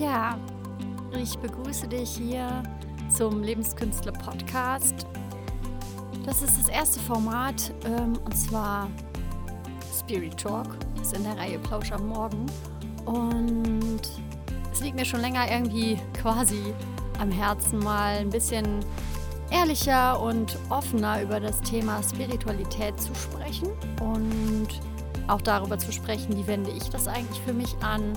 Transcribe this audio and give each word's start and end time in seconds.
Ja, 0.00 0.38
ich 1.20 1.36
begrüße 1.38 1.88
dich 1.88 2.10
hier 2.10 2.62
zum 3.10 3.42
Lebenskünstler 3.42 4.12
Podcast. 4.12 5.06
Das 6.24 6.40
ist 6.40 6.56
das 6.56 6.68
erste 6.68 7.00
Format 7.00 7.72
ähm, 7.84 8.16
und 8.24 8.36
zwar 8.36 8.88
Spirit 9.98 10.36
Talk. 10.36 10.76
Ist 11.02 11.16
in 11.16 11.24
der 11.24 11.36
Reihe 11.36 11.58
Plausch 11.58 11.90
am 11.90 12.06
Morgen. 12.08 12.46
Und 13.06 14.02
es 14.72 14.80
liegt 14.80 14.94
mir 14.94 15.04
schon 15.04 15.20
länger 15.20 15.50
irgendwie 15.50 15.98
quasi 16.20 16.62
am 17.18 17.32
Herzen, 17.32 17.80
mal 17.80 18.18
ein 18.18 18.30
bisschen 18.30 18.84
ehrlicher 19.50 20.20
und 20.20 20.58
offener 20.68 21.22
über 21.22 21.40
das 21.40 21.60
Thema 21.62 22.00
Spiritualität 22.04 23.00
zu 23.00 23.12
sprechen 23.16 23.68
und 24.00 24.68
auch 25.26 25.42
darüber 25.42 25.76
zu 25.76 25.90
sprechen, 25.90 26.36
wie 26.36 26.46
wende 26.46 26.70
ich 26.70 26.88
das 26.88 27.08
eigentlich 27.08 27.40
für 27.40 27.52
mich 27.52 27.74
an 27.80 28.12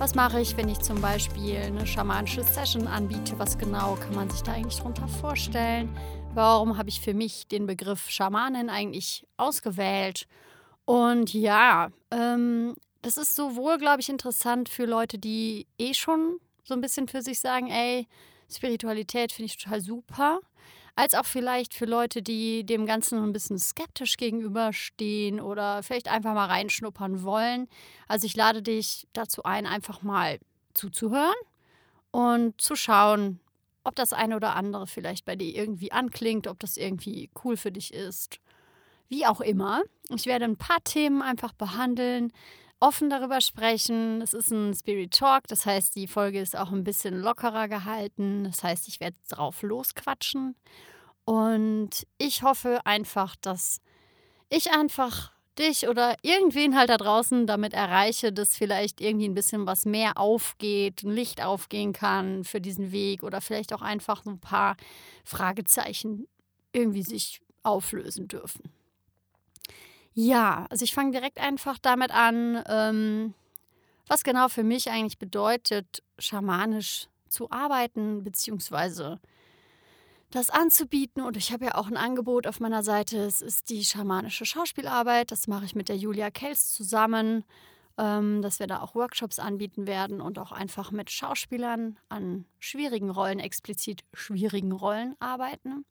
was 0.00 0.14
mache 0.14 0.40
ich, 0.40 0.56
wenn 0.56 0.70
ich 0.70 0.78
zum 0.78 0.98
Beispiel 1.02 1.58
eine 1.58 1.86
schamanische 1.86 2.42
Session 2.42 2.86
anbiete? 2.86 3.38
Was 3.38 3.58
genau 3.58 3.96
kann 3.96 4.14
man 4.14 4.30
sich 4.30 4.40
da 4.40 4.52
eigentlich 4.52 4.78
darunter 4.78 5.06
vorstellen? 5.06 5.94
Warum 6.32 6.78
habe 6.78 6.88
ich 6.88 7.02
für 7.02 7.12
mich 7.12 7.48
den 7.48 7.66
Begriff 7.66 8.08
Schamanin 8.08 8.70
eigentlich 8.70 9.26
ausgewählt? 9.36 10.26
Und 10.86 11.34
ja, 11.34 11.90
ähm, 12.10 12.76
das 13.02 13.18
ist 13.18 13.36
sowohl, 13.36 13.76
glaube 13.76 14.00
ich, 14.00 14.08
interessant 14.08 14.70
für 14.70 14.86
Leute, 14.86 15.18
die 15.18 15.66
eh 15.76 15.92
schon 15.92 16.38
so 16.64 16.72
ein 16.72 16.80
bisschen 16.80 17.06
für 17.06 17.20
sich 17.20 17.38
sagen, 17.38 17.66
ey, 17.66 18.08
Spiritualität 18.50 19.32
finde 19.32 19.52
ich 19.52 19.58
total 19.58 19.82
super 19.82 20.40
als 20.96 21.14
auch 21.14 21.24
vielleicht 21.24 21.74
für 21.74 21.86
Leute, 21.86 22.22
die 22.22 22.64
dem 22.64 22.86
Ganzen 22.86 23.22
ein 23.22 23.32
bisschen 23.32 23.58
skeptisch 23.58 24.16
gegenüberstehen 24.16 25.40
oder 25.40 25.82
vielleicht 25.82 26.08
einfach 26.08 26.34
mal 26.34 26.46
reinschnuppern 26.46 27.22
wollen. 27.22 27.68
Also 28.08 28.26
ich 28.26 28.36
lade 28.36 28.62
dich 28.62 29.06
dazu 29.12 29.42
ein, 29.44 29.66
einfach 29.66 30.02
mal 30.02 30.38
zuzuhören 30.74 31.34
und 32.10 32.60
zu 32.60 32.76
schauen, 32.76 33.40
ob 33.84 33.94
das 33.96 34.12
eine 34.12 34.36
oder 34.36 34.56
andere 34.56 34.86
vielleicht 34.86 35.24
bei 35.24 35.36
dir 35.36 35.54
irgendwie 35.54 35.92
anklingt, 35.92 36.46
ob 36.46 36.58
das 36.60 36.76
irgendwie 36.76 37.30
cool 37.44 37.56
für 37.56 37.72
dich 37.72 37.94
ist. 37.94 38.40
Wie 39.08 39.26
auch 39.26 39.40
immer. 39.40 39.82
Ich 40.14 40.26
werde 40.26 40.44
ein 40.44 40.56
paar 40.56 40.82
Themen 40.84 41.22
einfach 41.22 41.52
behandeln, 41.52 42.32
offen 42.80 43.10
darüber 43.10 43.40
sprechen. 43.40 44.22
Es 44.22 44.32
ist 44.32 44.50
ein 44.50 44.74
Spirit 44.74 45.12
Talk, 45.12 45.46
das 45.46 45.66
heißt, 45.66 45.94
die 45.94 46.06
Folge 46.06 46.40
ist 46.40 46.56
auch 46.56 46.72
ein 46.72 46.84
bisschen 46.84 47.20
lockerer 47.20 47.68
gehalten. 47.68 48.44
Das 48.44 48.62
heißt, 48.62 48.88
ich 48.88 49.00
werde 49.00 49.16
drauf 49.28 49.62
losquatschen. 49.62 50.56
Und 51.24 52.06
ich 52.18 52.42
hoffe 52.42 52.80
einfach, 52.84 53.36
dass 53.36 53.80
ich 54.48 54.72
einfach 54.72 55.32
dich 55.58 55.88
oder 55.88 56.16
irgendwen 56.22 56.76
halt 56.76 56.88
da 56.88 56.96
draußen 56.96 57.46
damit 57.46 57.74
erreiche, 57.74 58.32
dass 58.32 58.56
vielleicht 58.56 59.00
irgendwie 59.00 59.28
ein 59.28 59.34
bisschen 59.34 59.66
was 59.66 59.84
mehr 59.84 60.16
aufgeht, 60.16 61.02
ein 61.02 61.10
Licht 61.10 61.42
aufgehen 61.42 61.92
kann 61.92 62.44
für 62.44 62.60
diesen 62.60 62.92
Weg 62.92 63.22
oder 63.22 63.40
vielleicht 63.40 63.72
auch 63.72 63.82
einfach 63.82 64.24
so 64.24 64.30
ein 64.30 64.40
paar 64.40 64.76
Fragezeichen 65.24 66.26
irgendwie 66.72 67.02
sich 67.02 67.40
auflösen 67.62 68.26
dürfen. 68.26 68.79
Ja, 70.12 70.66
also 70.70 70.84
ich 70.84 70.94
fange 70.94 71.12
direkt 71.12 71.38
einfach 71.38 71.78
damit 71.78 72.10
an, 72.10 72.62
ähm, 72.66 73.34
was 74.08 74.24
genau 74.24 74.48
für 74.48 74.64
mich 74.64 74.90
eigentlich 74.90 75.18
bedeutet, 75.18 76.02
schamanisch 76.18 77.08
zu 77.28 77.50
arbeiten, 77.50 78.24
beziehungsweise 78.24 79.20
das 80.30 80.50
anzubieten. 80.50 81.22
Und 81.22 81.36
ich 81.36 81.52
habe 81.52 81.66
ja 81.66 81.74
auch 81.76 81.86
ein 81.86 81.96
Angebot 81.96 82.46
auf 82.46 82.60
meiner 82.60 82.82
Seite. 82.82 83.18
Es 83.18 83.40
ist 83.40 83.70
die 83.70 83.84
schamanische 83.84 84.44
Schauspielarbeit. 84.44 85.30
Das 85.30 85.46
mache 85.46 85.64
ich 85.64 85.74
mit 85.74 85.88
der 85.88 85.96
Julia 85.96 86.30
Kels 86.30 86.72
zusammen, 86.72 87.44
ähm, 87.98 88.42
dass 88.42 88.58
wir 88.58 88.66
da 88.66 88.80
auch 88.80 88.94
Workshops 88.94 89.38
anbieten 89.38 89.86
werden 89.86 90.20
und 90.20 90.38
auch 90.38 90.52
einfach 90.52 90.90
mit 90.90 91.10
Schauspielern 91.10 91.98
an 92.08 92.46
schwierigen 92.58 93.10
Rollen, 93.10 93.38
explizit 93.38 94.02
schwierigen 94.12 94.72
Rollen 94.72 95.16
arbeiten. 95.20 95.84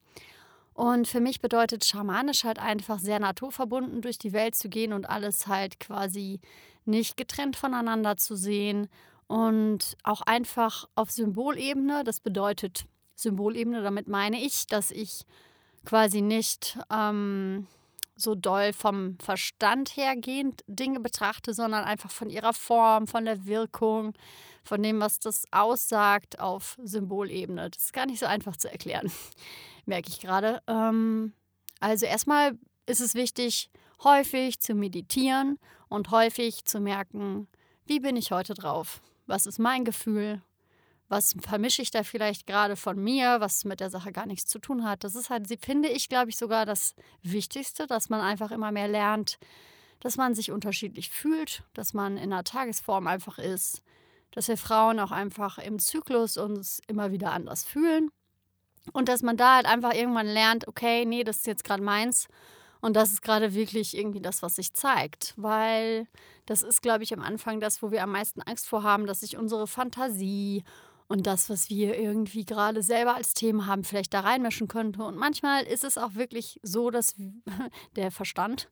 Und 0.80 1.10
für 1.10 1.20
mich 1.20 1.42
bedeutet 1.42 1.84
schamanisch 1.84 2.46
halt 2.46 2.58
einfach 2.58 3.00
sehr 3.00 3.20
naturverbunden 3.20 4.02
durch 4.02 4.18
die 4.18 4.32
Welt 4.32 4.56
zu 4.56 4.70
gehen 4.70 4.94
und 4.94 5.10
alles 5.10 5.48
halt 5.48 5.78
quasi 5.82 6.40
nicht 6.86 7.18
getrennt 7.18 7.58
voneinander 7.58 8.16
zu 8.16 8.38
sehen 8.38 8.88
und 9.28 9.98
auch 10.04 10.22
einfach 10.22 10.88
auf 10.96 11.12
Symbolebene. 11.12 12.06
Das 12.06 12.22
bedeutet 12.22 12.86
Symbolebene, 13.16 13.82
damit 13.82 14.08
meine 14.08 14.42
ich, 14.42 14.68
dass 14.68 14.90
ich 14.90 15.26
quasi 15.84 16.22
nicht 16.22 16.80
ähm, 16.90 17.68
so 18.16 18.34
doll 18.34 18.72
vom 18.72 19.18
Verstand 19.20 19.98
hergehend 19.98 20.64
Dinge 20.68 21.02
betrachte, 21.02 21.54
sondern 21.54 21.84
einfach 21.84 22.10
von 22.10 22.30
ihrer 22.30 22.54
Form, 22.54 23.06
von 23.06 23.26
der 23.26 23.46
Wirkung, 23.46 24.14
von 24.64 24.82
dem, 24.82 25.02
was 25.02 25.20
das 25.20 25.44
aussagt 25.52 26.40
auf 26.40 26.78
Symbolebene. 26.82 27.70
Das 27.70 27.84
ist 27.84 27.94
gar 27.94 28.06
nicht 28.06 28.20
so 28.20 28.28
einfach 28.28 28.56
zu 28.56 28.72
erklären 28.72 29.12
merke 29.86 30.10
ich 30.10 30.20
gerade. 30.20 30.62
Ähm, 30.68 31.34
also 31.80 32.06
erstmal 32.06 32.58
ist 32.86 33.02
es 33.02 33.16
wichtig, 33.16 33.70
häufig 34.04 34.60
zu 34.60 34.74
meditieren 34.74 35.60
und 35.88 36.12
häufig 36.12 36.66
zu 36.66 36.80
merken, 36.80 37.48
wie 37.86 38.00
bin 38.00 38.16
ich 38.16 38.32
heute 38.32 38.54
drauf? 38.54 39.02
Was 39.28 39.46
ist 39.46 39.60
mein 39.60 39.86
Gefühl? 39.86 40.42
Was 41.08 41.36
vermische 41.42 41.82
ich 41.82 41.90
da 41.90 42.04
vielleicht 42.04 42.46
gerade 42.46 42.76
von 42.76 43.04
mir, 43.04 43.40
was 43.40 43.66
mit 43.66 43.80
der 43.80 43.90
Sache 43.90 44.12
gar 44.12 44.28
nichts 44.28 44.50
zu 44.50 44.60
tun 44.60 44.84
hat? 44.84 45.04
Das 45.04 45.16
ist 45.16 45.32
halt, 45.32 45.48
finde 45.64 45.90
ich, 45.90 46.08
glaube 46.08 46.30
ich, 46.30 46.38
sogar 46.38 46.66
das 46.66 46.94
Wichtigste, 47.24 47.88
dass 47.88 48.10
man 48.10 48.22
einfach 48.22 48.52
immer 48.52 48.72
mehr 48.72 48.88
lernt, 48.88 49.40
dass 50.02 50.18
man 50.18 50.36
sich 50.36 50.52
unterschiedlich 50.52 51.10
fühlt, 51.10 51.64
dass 51.74 51.94
man 51.94 52.18
in 52.18 52.32
einer 52.32 52.44
Tagesform 52.44 53.08
einfach 53.08 53.40
ist, 53.40 53.82
dass 54.32 54.48
wir 54.48 54.58
Frauen 54.58 55.00
auch 55.00 55.12
einfach 55.12 55.58
im 55.58 55.80
Zyklus 55.80 56.38
uns 56.38 56.80
immer 56.88 57.12
wieder 57.12 57.32
anders 57.32 57.64
fühlen 57.64 58.12
und 58.94 59.10
dass 59.10 59.22
man 59.22 59.38
da 59.38 59.56
halt 59.56 59.66
einfach 59.66 59.94
irgendwann 59.94 60.28
lernt, 60.28 60.68
okay, 60.68 61.06
nee, 61.06 61.24
das 61.24 61.38
ist 61.38 61.48
jetzt 61.48 61.64
gerade 61.64 61.84
meins. 61.84 62.28
Und 62.82 62.96
das 62.96 63.12
ist 63.12 63.22
gerade 63.22 63.54
wirklich 63.54 63.98
irgendwie 63.98 64.22
das, 64.22 64.42
was 64.42 64.56
sich 64.56 64.74
zeigt. 64.74 65.34
Weil 65.36 66.08
das 66.46 66.62
ist, 66.62 66.82
glaube 66.82 67.04
ich, 67.04 67.14
am 67.14 67.22
Anfang 67.22 67.60
das, 67.60 67.84
wo 67.84 67.92
wir 67.92 68.04
am 68.04 68.12
meisten 68.12 68.42
Angst 68.42 68.68
vor 68.68 68.84
haben, 68.84 69.06
dass 69.06 69.20
sich 69.20 69.38
unsere 69.38 69.68
Fantasie 69.68 70.64
und 71.08 71.28
das, 71.28 71.50
was 71.50 71.70
wir 71.70 71.98
irgendwie 71.98 72.46
gerade 72.46 72.84
selber 72.84 73.16
als 73.16 73.34
Themen 73.34 73.66
haben, 73.66 73.84
vielleicht 73.84 74.14
da 74.14 74.22
reinmischen 74.22 74.68
könnte. 74.68 75.04
Und 75.04 75.18
manchmal 75.18 75.64
ist 75.64 75.84
es 75.84 75.98
auch 75.98 76.16
wirklich 76.16 76.60
so, 76.64 76.90
dass 76.90 77.16
der 77.96 78.12
Verstand 78.12 78.70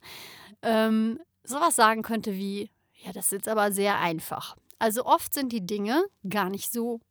ähm, 0.62 1.20
sowas 1.44 1.76
sagen 1.76 2.04
könnte 2.04 2.34
wie, 2.34 2.70
ja, 2.94 3.12
das 3.12 3.26
ist 3.26 3.32
jetzt 3.32 3.48
aber 3.48 3.72
sehr 3.72 4.00
einfach. 4.00 4.56
Also 4.80 5.06
oft 5.06 5.34
sind 5.34 5.52
die 5.52 5.66
Dinge 5.66 6.04
gar 6.30 6.50
nicht 6.50 6.72
so 6.72 7.02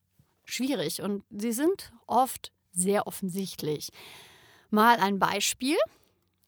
schwierig 0.45 1.03
und 1.03 1.25
sie 1.31 1.53
sind 1.53 1.93
oft 2.07 2.53
sehr 2.77 3.07
offensichtlich. 3.07 3.91
Mal 4.71 4.97
ein 4.99 5.19
Beispiel, 5.19 5.77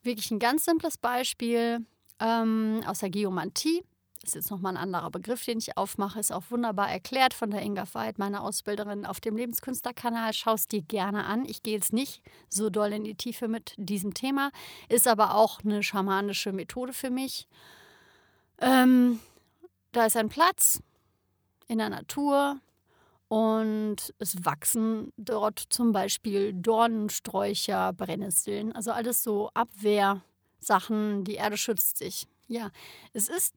wirklich 0.02 0.30
ein 0.30 0.38
ganz 0.38 0.64
simples 0.64 0.98
Beispiel 0.98 1.84
ähm, 2.20 2.82
aus 2.86 3.00
der 3.00 3.10
Geomantie. 3.10 3.82
Das 4.20 4.30
ist 4.30 4.34
jetzt 4.34 4.50
nochmal 4.50 4.76
ein 4.76 4.82
anderer 4.82 5.10
Begriff, 5.10 5.44
den 5.44 5.58
ich 5.58 5.76
aufmache. 5.76 6.18
Ist 6.18 6.32
auch 6.32 6.50
wunderbar 6.50 6.90
erklärt 6.90 7.34
von 7.34 7.50
der 7.50 7.62
Inga 7.62 7.86
Veit, 7.92 8.18
meiner 8.18 8.42
Ausbilderin 8.42 9.06
auf 9.06 9.20
dem 9.20 9.36
Lebenskünstlerkanal. 9.36 10.32
Schau 10.32 10.54
es 10.54 10.66
dir 10.66 10.82
gerne 10.82 11.24
an. 11.24 11.44
Ich 11.44 11.62
gehe 11.62 11.74
jetzt 11.74 11.92
nicht 11.92 12.22
so 12.48 12.68
doll 12.68 12.92
in 12.92 13.04
die 13.04 13.14
Tiefe 13.14 13.48
mit 13.48 13.74
diesem 13.76 14.14
Thema. 14.14 14.50
Ist 14.88 15.06
aber 15.06 15.34
auch 15.34 15.60
eine 15.64 15.82
schamanische 15.82 16.52
Methode 16.52 16.92
für 16.92 17.10
mich. 17.10 17.46
Ähm, 18.60 19.20
da 19.92 20.06
ist 20.06 20.16
ein 20.16 20.28
Platz 20.28 20.82
in 21.68 21.78
der 21.78 21.88
Natur, 21.88 22.60
und 23.28 24.14
es 24.18 24.44
wachsen 24.44 25.12
dort 25.16 25.62
zum 25.68 25.92
Beispiel 25.92 26.54
Dornensträucher, 26.54 27.92
Brennnesseln, 27.92 28.72
also 28.72 28.90
alles 28.90 29.22
so 29.22 29.50
Abwehrsachen. 29.54 31.24
Die 31.24 31.34
Erde 31.34 31.58
schützt 31.58 31.98
sich. 31.98 32.26
Ja, 32.50 32.70
es 33.12 33.28
ist 33.28 33.54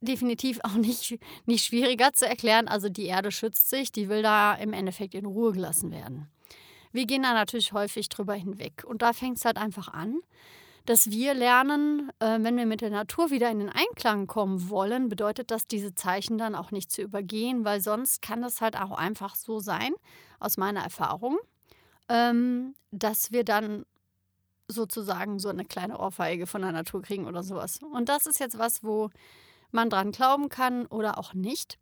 definitiv 0.00 0.60
auch 0.62 0.74
nicht, 0.74 1.18
nicht 1.44 1.66
schwieriger 1.66 2.14
zu 2.14 2.26
erklären. 2.26 2.68
Also 2.68 2.88
die 2.88 3.04
Erde 3.04 3.30
schützt 3.30 3.68
sich, 3.68 3.92
die 3.92 4.08
will 4.08 4.22
da 4.22 4.54
im 4.54 4.72
Endeffekt 4.72 5.14
in 5.14 5.26
Ruhe 5.26 5.52
gelassen 5.52 5.90
werden. 5.90 6.30
Wir 6.90 7.04
gehen 7.04 7.22
da 7.22 7.34
natürlich 7.34 7.74
häufig 7.74 8.08
drüber 8.08 8.34
hinweg. 8.34 8.84
Und 8.86 9.02
da 9.02 9.12
fängt 9.12 9.36
es 9.36 9.44
halt 9.44 9.58
einfach 9.58 9.88
an, 9.88 10.20
dass 10.86 11.10
wir 11.10 11.34
lernen, 11.34 12.10
äh, 12.20 12.38
wenn 12.40 12.56
wir 12.56 12.66
mit 12.66 12.80
der 12.80 12.90
Natur 12.90 13.30
wieder 13.30 13.50
in 13.50 13.60
den 13.60 13.68
Einklang 13.68 14.26
kommen 14.26 14.70
wollen, 14.70 15.08
bedeutet 15.08 15.50
das, 15.50 15.66
diese 15.66 15.94
Zeichen 15.94 16.38
dann 16.38 16.54
auch 16.54 16.70
nicht 16.70 16.90
zu 16.90 17.02
übergehen, 17.02 17.64
weil 17.64 17.80
sonst 17.80 18.22
kann 18.22 18.42
das 18.42 18.60
halt 18.60 18.76
auch 18.76 18.92
einfach 18.92 19.36
so 19.36 19.60
sein, 19.60 19.92
aus 20.38 20.56
meiner 20.56 20.82
Erfahrung, 20.82 21.38
ähm, 22.08 22.74
dass 22.90 23.30
wir 23.30 23.44
dann 23.44 23.84
sozusagen 24.68 25.38
so 25.38 25.48
eine 25.48 25.64
kleine 25.64 25.98
Ohrfeige 25.98 26.46
von 26.46 26.62
der 26.62 26.72
Natur 26.72 27.02
kriegen 27.02 27.26
oder 27.26 27.42
sowas. 27.42 27.80
Und 27.92 28.08
das 28.08 28.26
ist 28.26 28.40
jetzt 28.40 28.58
was, 28.58 28.82
wo 28.82 29.10
man 29.70 29.90
dran 29.90 30.12
glauben 30.12 30.48
kann 30.48 30.86
oder 30.86 31.18
auch 31.18 31.34
nicht. 31.34 31.78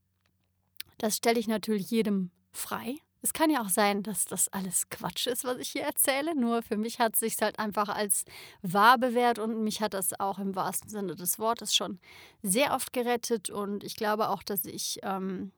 Das 0.98 1.16
stelle 1.16 1.38
ich 1.38 1.48
natürlich 1.48 1.90
jedem 1.90 2.30
frei. 2.50 2.96
Es 3.20 3.32
kann 3.32 3.50
ja 3.50 3.62
auch 3.62 3.68
sein, 3.68 4.04
dass 4.04 4.26
das 4.26 4.48
alles 4.52 4.90
Quatsch 4.90 5.26
ist, 5.26 5.44
was 5.44 5.58
ich 5.58 5.70
hier 5.70 5.82
erzähle. 5.82 6.36
Nur 6.36 6.62
für 6.62 6.76
mich 6.76 7.00
hat 7.00 7.14
es 7.14 7.20
sich 7.20 7.36
halt 7.40 7.58
einfach 7.58 7.88
als 7.88 8.24
wahr 8.62 8.96
bewährt 8.96 9.40
und 9.40 9.64
mich 9.64 9.80
hat 9.80 9.94
das 9.94 10.18
auch 10.20 10.38
im 10.38 10.54
wahrsten 10.54 10.88
Sinne 10.88 11.16
des 11.16 11.38
Wortes 11.38 11.74
schon 11.74 11.98
sehr 12.42 12.74
oft 12.74 12.92
gerettet. 12.92 13.50
Und 13.50 13.82
ich 13.82 13.96
glaube 13.96 14.28
auch, 14.28 14.44
dass 14.44 14.64
ich 14.64 15.00
ähm, 15.02 15.50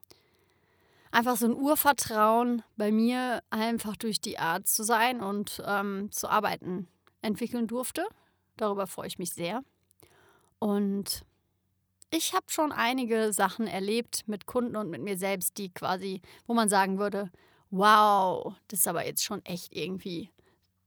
einfach 1.11 1.37
so 1.37 1.45
ein 1.45 1.53
Urvertrauen 1.53 2.63
bei 2.77 2.91
mir 2.91 3.43
einfach 3.51 3.95
durch 3.95 4.19
die 4.19 4.39
Art 4.39 4.67
zu 4.67 4.83
sein 4.83 5.21
und 5.21 5.61
ähm, 5.65 6.11
zu 6.11 6.29
arbeiten 6.29 6.87
entwickeln 7.21 7.67
durfte. 7.67 8.07
Darüber 8.57 8.87
freue 8.87 9.07
ich 9.07 9.19
mich 9.19 9.33
sehr. 9.33 9.61
Und 10.57 11.25
ich 12.09 12.33
habe 12.33 12.45
schon 12.47 12.71
einige 12.71 13.33
Sachen 13.33 13.67
erlebt 13.67 14.27
mit 14.27 14.45
Kunden 14.45 14.75
und 14.75 14.89
mit 14.89 15.01
mir 15.01 15.17
selbst, 15.17 15.57
die 15.57 15.69
quasi, 15.73 16.21
wo 16.45 16.53
man 16.53 16.69
sagen 16.69 16.99
würde, 16.99 17.31
wow, 17.71 18.53
das 18.67 18.79
ist 18.79 18.87
aber 18.87 19.05
jetzt 19.05 19.23
schon 19.23 19.43
echt 19.45 19.73
irgendwie 19.75 20.29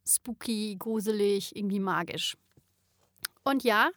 spooky, 0.06 0.76
gruselig, 0.78 1.56
irgendwie 1.56 1.80
magisch. 1.80 2.36
Und 3.42 3.64
ja, 3.64 3.90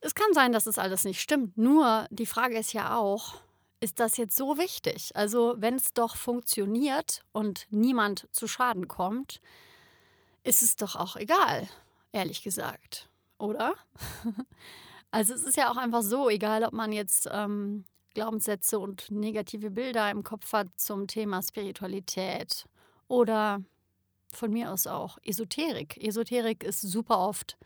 es 0.00 0.14
kann 0.14 0.32
sein, 0.32 0.52
dass 0.52 0.66
es 0.66 0.78
alles 0.78 1.04
nicht 1.04 1.20
stimmt. 1.20 1.56
Nur 1.58 2.06
die 2.10 2.26
Frage 2.26 2.58
ist 2.58 2.72
ja 2.72 2.96
auch, 2.96 3.40
ist 3.80 4.00
das 4.00 4.16
jetzt 4.16 4.36
so 4.36 4.58
wichtig? 4.58 5.14
Also 5.14 5.54
wenn 5.58 5.74
es 5.74 5.92
doch 5.92 6.16
funktioniert 6.16 7.24
und 7.32 7.66
niemand 7.70 8.28
zu 8.32 8.48
Schaden 8.48 8.88
kommt, 8.88 9.40
ist 10.42 10.62
es 10.62 10.76
doch 10.76 10.96
auch 10.96 11.16
egal, 11.16 11.68
ehrlich 12.12 12.42
gesagt, 12.42 13.08
oder? 13.38 13.74
also 15.10 15.34
es 15.34 15.42
ist 15.42 15.56
ja 15.56 15.70
auch 15.70 15.76
einfach 15.76 16.02
so, 16.02 16.28
egal 16.28 16.64
ob 16.64 16.72
man 16.72 16.92
jetzt 16.92 17.28
ähm, 17.30 17.84
Glaubenssätze 18.18 18.80
und 18.80 19.12
negative 19.12 19.70
Bilder 19.70 20.10
im 20.10 20.24
Kopf 20.24 20.52
hat 20.52 20.66
zum 20.76 21.06
Thema 21.06 21.40
Spiritualität 21.40 22.64
oder 23.06 23.62
von 24.32 24.52
mir 24.52 24.72
aus 24.72 24.88
auch 24.88 25.18
Esoterik. 25.22 25.96
Esoterik 26.02 26.64
ist 26.64 26.80
super 26.80 27.20
oft. 27.20 27.56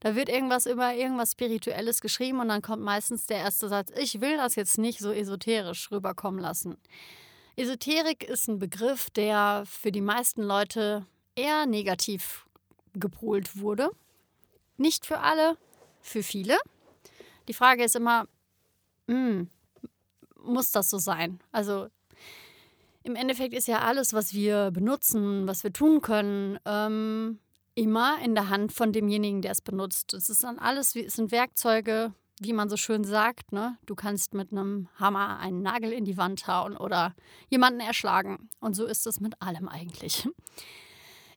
Da 0.00 0.14
wird 0.14 0.28
irgendwas 0.28 0.66
über 0.66 0.92
irgendwas 0.92 1.32
Spirituelles 1.32 2.02
geschrieben 2.02 2.40
und 2.40 2.48
dann 2.48 2.60
kommt 2.60 2.82
meistens 2.82 3.24
der 3.24 3.38
erste 3.38 3.70
Satz, 3.70 3.90
ich 3.98 4.20
will 4.20 4.36
das 4.36 4.54
jetzt 4.54 4.76
nicht 4.76 4.98
so 4.98 5.12
esoterisch 5.12 5.90
rüberkommen 5.90 6.40
lassen. 6.40 6.76
Esoterik 7.56 8.22
ist 8.22 8.48
ein 8.48 8.58
Begriff, 8.58 9.08
der 9.08 9.62
für 9.64 9.92
die 9.92 10.02
meisten 10.02 10.42
Leute 10.42 11.06
eher 11.36 11.64
negativ 11.64 12.44
gepolt 12.92 13.58
wurde. 13.58 13.88
Nicht 14.76 15.06
für 15.06 15.20
alle, 15.20 15.56
für 16.02 16.22
viele. 16.22 16.58
Die 17.48 17.54
Frage 17.54 17.82
ist 17.82 17.96
immer, 17.96 18.28
mh, 19.06 19.14
hm, 19.14 19.50
muss 20.42 20.70
das 20.70 20.90
so 20.90 20.98
sein? 20.98 21.40
Also 21.52 21.88
im 23.02 23.14
Endeffekt 23.14 23.54
ist 23.54 23.68
ja 23.68 23.80
alles, 23.80 24.14
was 24.14 24.32
wir 24.32 24.70
benutzen, 24.72 25.46
was 25.46 25.62
wir 25.62 25.72
tun 25.72 26.00
können, 26.00 26.58
ähm, 26.64 27.38
immer 27.76 28.16
in 28.24 28.34
der 28.34 28.48
Hand 28.48 28.72
von 28.72 28.92
demjenigen, 28.92 29.42
der 29.42 29.52
es 29.52 29.60
benutzt. 29.60 30.14
Es 30.14 30.28
ist 30.28 30.42
dann 30.42 30.58
alles, 30.58 30.96
es 30.96 31.14
sind 31.14 31.30
Werkzeuge, 31.30 32.12
wie 32.40 32.52
man 32.52 32.68
so 32.68 32.76
schön 32.76 33.04
sagt. 33.04 33.52
Ne? 33.52 33.76
Du 33.86 33.94
kannst 33.94 34.34
mit 34.34 34.50
einem 34.50 34.88
Hammer 34.98 35.38
einen 35.38 35.62
Nagel 35.62 35.92
in 35.92 36.04
die 36.04 36.16
Wand 36.16 36.48
hauen 36.48 36.76
oder 36.76 37.14
jemanden 37.48 37.80
erschlagen. 37.80 38.48
Und 38.60 38.74
so 38.74 38.86
ist 38.86 39.06
es 39.06 39.20
mit 39.20 39.40
allem 39.40 39.68
eigentlich. 39.68 40.28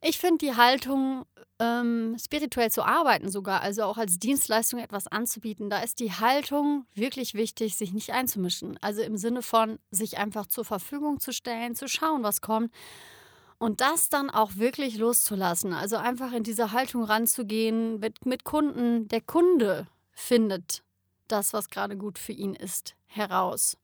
Ich 0.02 0.18
finde 0.18 0.46
die 0.46 0.56
Haltung, 0.56 1.26
ähm, 1.60 2.16
spirituell 2.18 2.72
zu 2.72 2.84
arbeiten 2.84 3.30
sogar, 3.30 3.62
also 3.62 3.84
auch 3.84 3.98
als 3.98 4.18
Dienstleistung 4.18 4.80
etwas 4.80 5.08
anzubieten, 5.08 5.70
da 5.70 5.82
ist 5.82 6.00
die 6.00 6.14
Haltung 6.14 6.86
wirklich 6.94 7.34
wichtig, 7.34 7.76
sich 7.76 7.94
nicht 7.94 8.12
einzumischen. 8.12 8.78
Also 8.82 9.02
im 9.02 9.18
Sinne 9.18 9.42
von 9.42 9.78
sich 9.92 10.18
einfach 10.18 10.48
zur 10.48 10.64
Verfügung 10.64 11.20
zu 11.20 11.34
stellen, 11.34 11.76
zu 11.76 11.90
schauen, 11.90 12.24
was 12.24 12.40
kommt. 12.40 12.74
Und 13.58 13.82
das 13.82 14.08
dann 14.08 14.30
auch 14.30 14.56
wirklich 14.56 14.98
loszulassen. 14.98 15.74
Also 15.74 15.98
einfach 15.98 16.32
in 16.32 16.44
diese 16.44 16.72
Haltung 16.72 17.04
ranzugehen 17.04 18.00
mit, 18.00 18.26
mit 18.26 18.46
Kunden. 18.46 19.10
Der 19.10 19.20
Kunde 19.20 19.86
findet 20.14 20.82
das, 21.28 21.52
was 21.52 21.70
gerade 21.70 21.98
gut 21.98 22.18
für 22.18 22.32
ihn 22.32 22.56
ist, 22.56 22.96
heraus. 23.08 23.76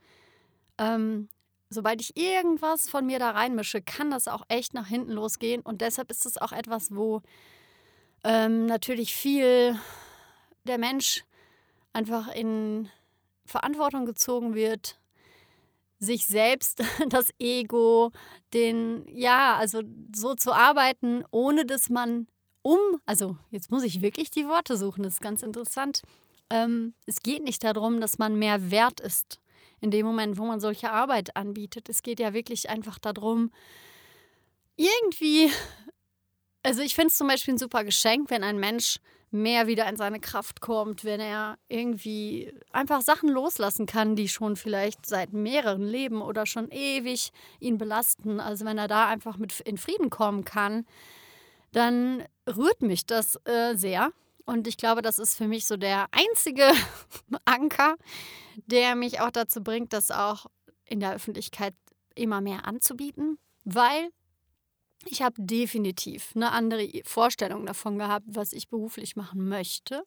Ähm, 0.78 1.28
sobald 1.70 2.02
ich 2.02 2.16
irgendwas 2.18 2.90
von 2.90 3.06
mir 3.06 3.20
da 3.20 3.32
reinmische, 3.32 3.82
kann 3.82 4.12
das 4.12 4.28
auch 4.28 4.44
echt 4.48 4.74
nach 4.74 4.88
hinten 4.88 5.12
losgehen. 5.12 5.62
Und 5.62 5.82
deshalb 5.82 6.12
ist 6.12 6.26
es 6.26 6.38
auch 6.38 6.52
etwas, 6.52 6.94
wo 6.96 7.22
ähm, 8.24 8.66
natürlich 8.66 9.16
viel 9.16 9.78
der 10.64 10.78
Mensch 10.78 11.24
einfach 11.94 12.34
in 12.34 12.90
Verantwortung 13.46 14.06
gezogen 14.06 14.56
wird, 14.56 15.00
sich 16.00 16.26
selbst, 16.26 16.84
das 17.10 17.30
Ego, 17.40 18.12
den, 18.54 19.06
ja, 19.08 19.56
also 19.56 19.82
so 20.16 20.36
zu 20.36 20.54
arbeiten, 20.54 21.24
ohne 21.32 21.66
dass 21.66 21.90
man 21.90 22.28
um, 22.62 22.80
also 23.06 23.38
jetzt 23.52 23.70
muss 23.70 23.84
ich 23.84 24.02
wirklich 24.02 24.32
die 24.32 24.48
Worte 24.48 24.76
suchen, 24.76 25.04
das 25.04 25.14
ist 25.14 25.22
ganz 25.22 25.44
interessant. 25.44 26.02
Ähm, 26.50 26.96
es 27.06 27.22
geht 27.22 27.44
nicht 27.44 27.64
darum, 27.64 28.02
dass 28.02 28.18
man 28.18 28.40
mehr 28.40 28.72
wert 28.72 29.00
ist 29.00 29.40
in 29.82 29.92
dem 29.92 30.06
Moment, 30.06 30.38
wo 30.38 30.46
man 30.46 30.60
solche 30.60 30.92
Arbeit 30.92 31.36
anbietet. 31.36 31.90
Es 31.90 32.02
geht 32.02 32.20
ja 32.20 32.34
wirklich 32.34 32.70
einfach 32.70 33.00
darum, 33.00 33.52
irgendwie, 34.76 35.52
also 36.64 36.82
ich 36.82 36.96
finde 36.96 37.10
es 37.10 37.18
zum 37.18 37.28
Beispiel 37.28 37.54
ein 37.54 37.60
super 37.60 37.84
Geschenk, 37.84 38.30
wenn 38.30 38.44
ein 38.44 38.60
Mensch 38.60 39.00
mehr 39.32 39.68
wieder 39.68 39.88
in 39.90 39.98
seine 39.98 40.20
Kraft 40.20 40.62
kommt, 40.62 41.04
wenn 41.04 41.20
er 41.20 41.58
irgendwie 41.68 42.54
einfach 42.72 43.02
Sachen 43.02 43.30
loslassen 43.30 43.86
kann, 43.86 44.16
die 44.16 44.30
schon 44.30 44.56
vielleicht 44.56 45.06
seit 45.06 45.34
mehreren 45.34 45.84
Leben 45.84 46.22
oder 46.22 46.46
schon 46.46 46.70
ewig 46.72 47.32
ihn 47.60 47.78
belasten. 47.78 48.40
Also 48.40 48.66
wenn 48.66 48.78
er 48.78 48.88
da 48.88 49.08
einfach 49.08 49.38
mit 49.38 49.60
in 49.62 49.78
Frieden 49.78 50.10
kommen 50.10 50.46
kann, 50.46 50.86
dann 51.74 52.24
rührt 52.48 52.82
mich 52.82 53.06
das 53.06 53.36
äh, 53.46 53.76
sehr. 53.76 54.12
Und 54.46 54.68
ich 54.68 54.78
glaube, 54.78 55.02
das 55.02 55.20
ist 55.20 55.36
für 55.36 55.48
mich 55.48 55.66
so 55.66 55.76
der 55.76 56.08
einzige 56.12 56.72
Anker, 57.46 57.96
der 58.68 58.96
mich 58.96 59.20
auch 59.20 59.32
dazu 59.32 59.64
bringt, 59.64 59.92
das 59.94 60.12
auch 60.12 60.46
in 60.86 61.00
der 61.00 61.14
Öffentlichkeit 61.14 61.74
immer 62.14 62.42
mehr 62.42 62.66
anzubieten, 62.66 63.38
weil 63.64 64.10
ich 65.06 65.22
habe 65.22 65.36
definitiv 65.38 66.32
eine 66.36 66.52
andere 66.52 66.90
Vorstellung 67.06 67.66
davon 67.66 67.98
gehabt, 67.98 68.26
was 68.28 68.54
ich 68.54 68.70
beruflich 68.70 69.16
machen 69.16 69.48
möchte. 69.48 70.04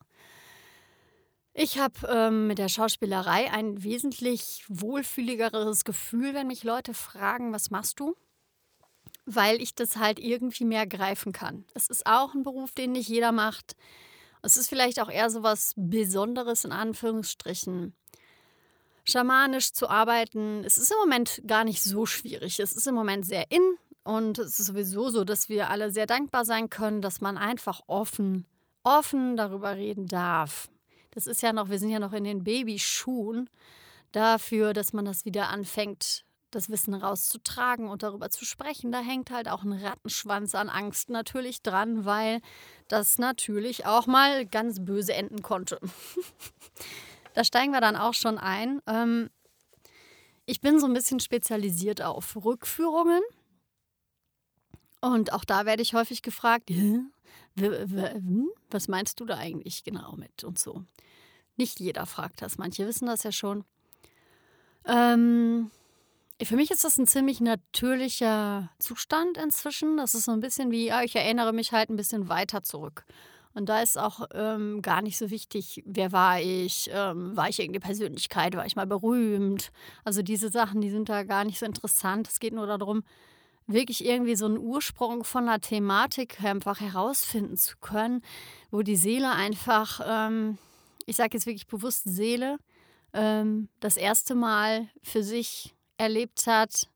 Ich 1.52 1.78
habe 1.78 2.06
ähm, 2.08 2.46
mit 2.46 2.58
der 2.58 2.68
Schauspielerei 2.68 3.50
ein 3.50 3.82
wesentlich 3.82 4.64
wohlfühligeres 4.68 5.84
Gefühl, 5.84 6.34
wenn 6.34 6.46
mich 6.46 6.62
Leute 6.62 6.94
fragen, 6.94 7.52
was 7.52 7.70
machst 7.70 7.98
du? 8.00 8.16
Weil 9.24 9.60
ich 9.60 9.74
das 9.74 9.96
halt 9.96 10.20
irgendwie 10.20 10.64
mehr 10.64 10.86
greifen 10.86 11.32
kann. 11.32 11.64
Es 11.74 11.88
ist 11.88 12.06
auch 12.06 12.34
ein 12.34 12.44
Beruf, 12.44 12.72
den 12.72 12.92
nicht 12.92 13.08
jeder 13.08 13.32
macht. 13.32 13.74
Es 14.42 14.56
ist 14.56 14.68
vielleicht 14.68 15.00
auch 15.00 15.10
eher 15.10 15.30
so 15.30 15.42
was 15.42 15.74
Besonderes 15.76 16.64
in 16.64 16.72
Anführungsstrichen. 16.72 17.94
Schamanisch 19.04 19.72
zu 19.72 19.88
arbeiten, 19.88 20.62
es 20.64 20.76
ist 20.76 20.90
im 20.92 20.98
Moment 20.98 21.42
gar 21.46 21.64
nicht 21.64 21.82
so 21.82 22.04
schwierig. 22.04 22.60
Es 22.60 22.72
ist 22.72 22.86
im 22.86 22.94
Moment 22.94 23.24
sehr 23.24 23.50
in. 23.50 23.62
Und 24.04 24.38
es 24.38 24.58
ist 24.58 24.66
sowieso 24.66 25.10
so, 25.10 25.24
dass 25.24 25.48
wir 25.48 25.70
alle 25.70 25.90
sehr 25.90 26.06
dankbar 26.06 26.44
sein 26.44 26.70
können, 26.70 27.02
dass 27.02 27.20
man 27.20 27.36
einfach 27.36 27.82
offen, 27.86 28.46
offen 28.82 29.36
darüber 29.36 29.76
reden 29.76 30.06
darf. 30.06 30.70
Das 31.10 31.26
ist 31.26 31.42
ja 31.42 31.52
noch, 31.52 31.68
wir 31.68 31.78
sind 31.78 31.90
ja 31.90 31.98
noch 31.98 32.12
in 32.12 32.24
den 32.24 32.44
Babyschuhen 32.44 33.50
dafür, 34.12 34.72
dass 34.72 34.92
man 34.92 35.04
das 35.04 35.24
wieder 35.24 35.48
anfängt, 35.48 36.24
das 36.50 36.70
Wissen 36.70 36.94
rauszutragen 36.94 37.88
und 37.88 38.02
darüber 38.02 38.30
zu 38.30 38.44
sprechen. 38.44 38.92
Da 38.92 39.00
hängt 39.00 39.30
halt 39.30 39.48
auch 39.48 39.62
ein 39.62 39.72
Rattenschwanz 39.72 40.54
an 40.54 40.68
Angst 40.68 41.10
natürlich 41.10 41.62
dran, 41.62 42.04
weil 42.04 42.40
das 42.88 43.18
natürlich 43.18 43.86
auch 43.86 44.06
mal 44.06 44.46
ganz 44.46 44.84
böse 44.84 45.14
enden 45.14 45.42
konnte. 45.42 45.78
da 47.34 47.44
steigen 47.44 47.72
wir 47.72 47.80
dann 47.80 47.96
auch 47.96 48.14
schon 48.14 48.38
ein. 48.38 48.80
Ähm, 48.86 49.30
ich 50.46 50.60
bin 50.60 50.80
so 50.80 50.86
ein 50.86 50.94
bisschen 50.94 51.20
spezialisiert 51.20 52.00
auf 52.00 52.36
Rückführungen. 52.36 53.22
Und 55.00 55.32
auch 55.32 55.44
da 55.44 55.66
werde 55.66 55.82
ich 55.82 55.94
häufig 55.94 56.22
gefragt, 56.22 56.70
was 58.70 58.88
meinst 58.88 59.20
du 59.20 59.26
da 59.26 59.36
eigentlich 59.36 59.84
genau 59.84 60.16
mit 60.16 60.44
und 60.44 60.58
so. 60.58 60.84
Nicht 61.56 61.80
jeder 61.80 62.06
fragt 62.06 62.40
das, 62.42 62.56
manche 62.56 62.86
wissen 62.86 63.06
das 63.06 63.24
ja 63.24 63.32
schon. 63.32 63.64
Ähm, 64.86 65.70
für 66.42 66.56
mich 66.56 66.70
ist 66.70 66.84
das 66.84 66.98
ein 66.98 67.06
ziemlich 67.06 67.40
natürlicher 67.40 68.70
Zustand 68.78 69.36
inzwischen. 69.38 69.96
Das 69.96 70.14
ist 70.14 70.24
so 70.24 70.32
ein 70.32 70.40
bisschen 70.40 70.70
wie, 70.70 70.86
ja, 70.86 71.02
ich 71.02 71.16
erinnere 71.16 71.52
mich 71.52 71.72
halt 71.72 71.90
ein 71.90 71.96
bisschen 71.96 72.28
weiter 72.28 72.62
zurück. 72.62 73.04
Und 73.54 73.68
da 73.68 73.80
ist 73.80 73.98
auch 73.98 74.26
ähm, 74.34 74.82
gar 74.82 75.02
nicht 75.02 75.18
so 75.18 75.30
wichtig, 75.30 75.82
wer 75.84 76.12
war 76.12 76.40
ich, 76.40 76.90
ähm, 76.92 77.36
war 77.36 77.48
ich 77.48 77.58
irgendeine 77.58 77.84
Persönlichkeit, 77.84 78.54
war 78.54 78.66
ich 78.66 78.76
mal 78.76 78.86
berühmt. 78.86 79.72
Also 80.04 80.22
diese 80.22 80.48
Sachen, 80.48 80.80
die 80.80 80.90
sind 80.90 81.08
da 81.08 81.24
gar 81.24 81.44
nicht 81.44 81.58
so 81.58 81.66
interessant. 81.66 82.28
Es 82.28 82.38
geht 82.38 82.52
nur 82.52 82.66
darum, 82.66 83.02
wirklich 83.66 84.04
irgendwie 84.04 84.36
so 84.36 84.46
einen 84.46 84.58
Ursprung 84.58 85.24
von 85.24 85.48
einer 85.48 85.60
Thematik 85.60 86.42
einfach 86.42 86.80
herausfinden 86.80 87.56
zu 87.56 87.76
können, 87.80 88.22
wo 88.70 88.82
die 88.82 88.96
Seele 88.96 89.30
einfach, 89.32 90.00
ähm, 90.06 90.58
ich 91.06 91.16
sage 91.16 91.36
jetzt 91.36 91.46
wirklich 91.46 91.66
bewusst 91.66 92.04
Seele, 92.04 92.58
ähm, 93.12 93.68
das 93.80 93.96
erste 93.96 94.34
Mal 94.34 94.88
für 95.02 95.22
sich 95.24 95.74
erlebt 95.98 96.46
hat, 96.46 96.88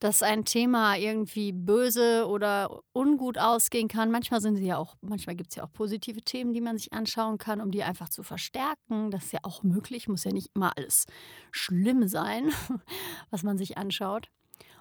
dass 0.00 0.22
ein 0.22 0.44
Thema 0.44 0.96
irgendwie 0.96 1.52
böse 1.52 2.26
oder 2.28 2.82
ungut 2.92 3.36
ausgehen 3.38 3.88
kann. 3.88 4.10
Manchmal 4.10 4.40
sind 4.40 4.56
sie 4.56 4.66
ja 4.66 4.76
auch, 4.76 4.94
manchmal 5.00 5.34
gibt 5.34 5.50
es 5.50 5.56
ja 5.56 5.64
auch 5.64 5.72
positive 5.72 6.22
Themen, 6.22 6.52
die 6.52 6.60
man 6.60 6.78
sich 6.78 6.92
anschauen 6.92 7.38
kann, 7.38 7.60
um 7.60 7.72
die 7.72 7.82
einfach 7.82 8.08
zu 8.08 8.22
verstärken. 8.22 9.10
Das 9.10 9.24
ist 9.24 9.32
ja 9.32 9.40
auch 9.42 9.62
möglich, 9.62 10.08
muss 10.08 10.24
ja 10.24 10.32
nicht 10.32 10.50
immer 10.54 10.76
alles 10.76 11.06
schlimm 11.50 12.06
sein, 12.06 12.52
was 13.30 13.42
man 13.42 13.58
sich 13.58 13.76
anschaut. 13.76 14.28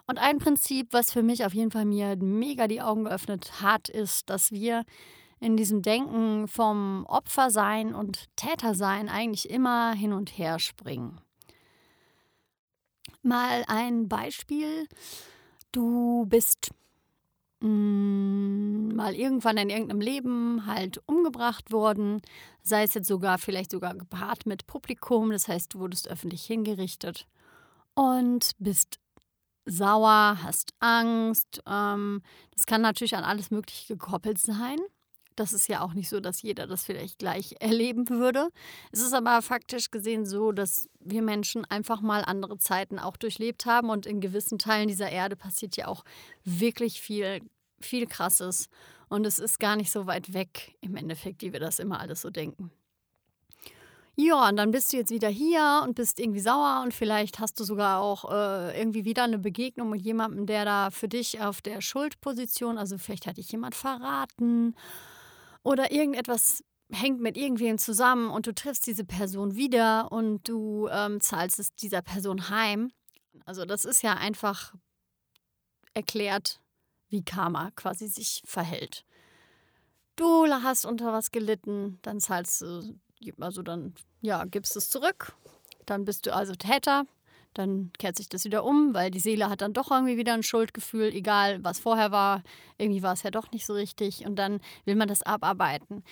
Und 0.05 0.19
ein 0.19 0.37
Prinzip, 0.37 0.93
was 0.93 1.11
für 1.11 1.23
mich 1.23 1.45
auf 1.45 1.53
jeden 1.53 1.71
Fall 1.71 1.85
mir 1.85 2.15
mega 2.17 2.67
die 2.67 2.81
Augen 2.81 3.05
geöffnet 3.05 3.61
hat, 3.61 3.89
ist, 3.89 4.29
dass 4.29 4.51
wir 4.51 4.83
in 5.39 5.57
diesem 5.57 5.81
Denken 5.81 6.47
vom 6.47 7.05
Opfersein 7.07 7.93
und 7.93 8.25
Tätersein 8.35 9.09
eigentlich 9.09 9.49
immer 9.49 9.93
hin 9.93 10.13
und 10.13 10.37
her 10.37 10.59
springen. 10.59 11.19
Mal 13.27 13.65
ein 13.67 14.07
Beispiel. 14.07 14.87
Du 15.73 16.25
bist 16.27 16.71
mh, 17.59 17.67
mm, 17.67 18.95
mal 18.95 19.13
irgendwann 19.13 19.57
in 19.57 19.69
irgendeinem 19.69 19.99
Leben 19.99 20.65
halt 20.65 21.01
umgebracht 21.07 21.71
worden, 21.71 22.21
sei 22.63 22.83
es 22.83 22.93
jetzt 22.93 23.07
sogar 23.07 23.37
vielleicht 23.37 23.71
sogar 23.71 23.95
gepaart 23.95 24.45
mit 24.45 24.65
Publikum, 24.65 25.31
das 25.31 25.47
heißt, 25.47 25.73
du 25.73 25.79
wurdest 25.79 26.07
öffentlich 26.07 26.43
hingerichtet 26.45 27.27
und 27.95 28.51
bist 28.59 28.99
sauer, 29.65 30.37
hast 30.41 30.73
Angst. 30.79 31.61
Ähm, 31.67 32.21
das 32.51 32.65
kann 32.65 32.81
natürlich 32.81 33.15
an 33.17 33.25
alles 33.25 33.51
Mögliche 33.51 33.97
gekoppelt 33.97 34.37
sein. 34.39 34.79
Das 35.37 35.53
ist 35.53 35.69
ja 35.69 35.81
auch 35.81 35.93
nicht 35.93 36.09
so, 36.09 36.19
dass 36.19 36.41
jeder 36.41 36.67
das 36.67 36.83
vielleicht 36.83 37.19
gleich 37.19 37.55
erleben 37.59 38.09
würde. 38.09 38.49
Es 38.91 39.01
ist 39.01 39.13
aber 39.13 39.41
faktisch 39.41 39.91
gesehen 39.91 40.25
so, 40.25 40.51
dass 40.51 40.89
wir 40.99 41.21
Menschen 41.21 41.63
einfach 41.65 42.01
mal 42.01 42.23
andere 42.25 42.57
Zeiten 42.57 42.99
auch 42.99 43.15
durchlebt 43.15 43.65
haben 43.65 43.89
und 43.89 44.05
in 44.05 44.19
gewissen 44.19 44.57
Teilen 44.57 44.87
dieser 44.87 45.09
Erde 45.09 45.35
passiert 45.35 45.77
ja 45.77 45.87
auch 45.87 46.03
wirklich 46.43 47.01
viel, 47.01 47.41
viel 47.79 48.07
Krasses. 48.07 48.67
Und 49.09 49.25
es 49.25 49.39
ist 49.39 49.59
gar 49.59 49.75
nicht 49.75 49.91
so 49.91 50.05
weit 50.07 50.33
weg 50.33 50.75
im 50.81 50.97
Endeffekt, 50.97 51.41
wie 51.41 51.53
wir 51.53 51.61
das 51.61 51.79
immer 51.79 51.99
alles 52.01 52.21
so 52.21 52.29
denken. 52.29 52.71
Ja, 54.19 54.49
und 54.49 54.57
dann 54.57 54.71
bist 54.71 54.91
du 54.91 54.97
jetzt 54.97 55.11
wieder 55.11 55.29
hier 55.29 55.83
und 55.83 55.93
bist 55.93 56.19
irgendwie 56.19 56.39
sauer 56.39 56.81
und 56.83 56.91
vielleicht 56.91 57.37
hast 57.37 57.59
du 57.59 57.63
sogar 57.63 58.01
auch 58.01 58.25
äh, 58.31 58.75
irgendwie 58.77 59.05
wieder 59.05 59.25
eine 59.25 59.37
Begegnung 59.37 59.91
mit 59.91 60.01
jemandem, 60.01 60.47
der 60.47 60.65
da 60.65 60.89
für 60.89 61.07
dich 61.07 61.39
auf 61.39 61.61
der 61.61 61.81
Schuldposition, 61.81 62.79
also 62.79 62.97
vielleicht 62.97 63.27
hat 63.27 63.37
dich 63.37 63.51
jemand 63.51 63.75
verraten 63.75 64.73
oder 65.67 65.91
irgendetwas 65.91 66.63
hängt 66.89 67.19
mit 67.19 67.35
irgendwem 67.35 67.77
zusammen 67.77 68.29
und 68.29 68.47
du 68.47 68.55
triffst 68.55 68.87
diese 68.87 69.03
Person 69.03 69.55
wieder 69.55 70.09
und 70.13 70.47
du 70.47 70.87
ähm, 70.89 71.19
zahlst 71.19 71.59
es 71.59 71.75
dieser 71.75 72.01
Person 72.01 72.49
heim. 72.49 72.89
Also 73.45 73.65
das 73.65 73.83
ist 73.83 74.01
ja 74.01 74.13
einfach 74.13 74.73
erklärt, 75.93 76.61
wie 77.09 77.21
Karma 77.21 77.71
quasi 77.75 78.07
sich 78.07 78.41
verhält. 78.45 79.03
Du 80.15 80.47
hast 80.47 80.85
unter 80.85 81.11
was 81.11 81.31
gelitten, 81.31 81.99
dann 82.01 82.21
zahlst 82.21 82.61
du, 82.61 82.97
also 83.37 83.61
dann 83.61 83.93
ja, 84.21 84.45
gibst 84.45 84.77
es 84.77 84.89
zurück. 84.89 85.35
Dann 85.85 86.05
bist 86.05 86.25
du 86.25 86.33
also 86.33 86.55
Täter. 86.55 87.05
Dann 87.57 87.91
kehrt 87.97 88.17
sich 88.17 88.29
das 88.29 88.45
wieder 88.45 88.63
um, 88.63 88.93
weil 88.93 89.11
die 89.11 89.19
Seele 89.19 89.49
hat 89.49 89.61
dann 89.61 89.73
doch 89.73 89.91
irgendwie 89.91 90.17
wieder 90.17 90.33
ein 90.33 90.43
Schuldgefühl, 90.43 91.13
egal 91.13 91.63
was 91.63 91.79
vorher 91.79 92.11
war. 92.11 92.43
Irgendwie 92.77 93.03
war 93.03 93.13
es 93.13 93.23
ja 93.23 93.31
doch 93.31 93.51
nicht 93.51 93.65
so 93.65 93.73
richtig. 93.73 94.25
Und 94.25 94.35
dann 94.35 94.59
will 94.85 94.95
man 94.95 95.07
das 95.07 95.23
abarbeiten. 95.23 96.03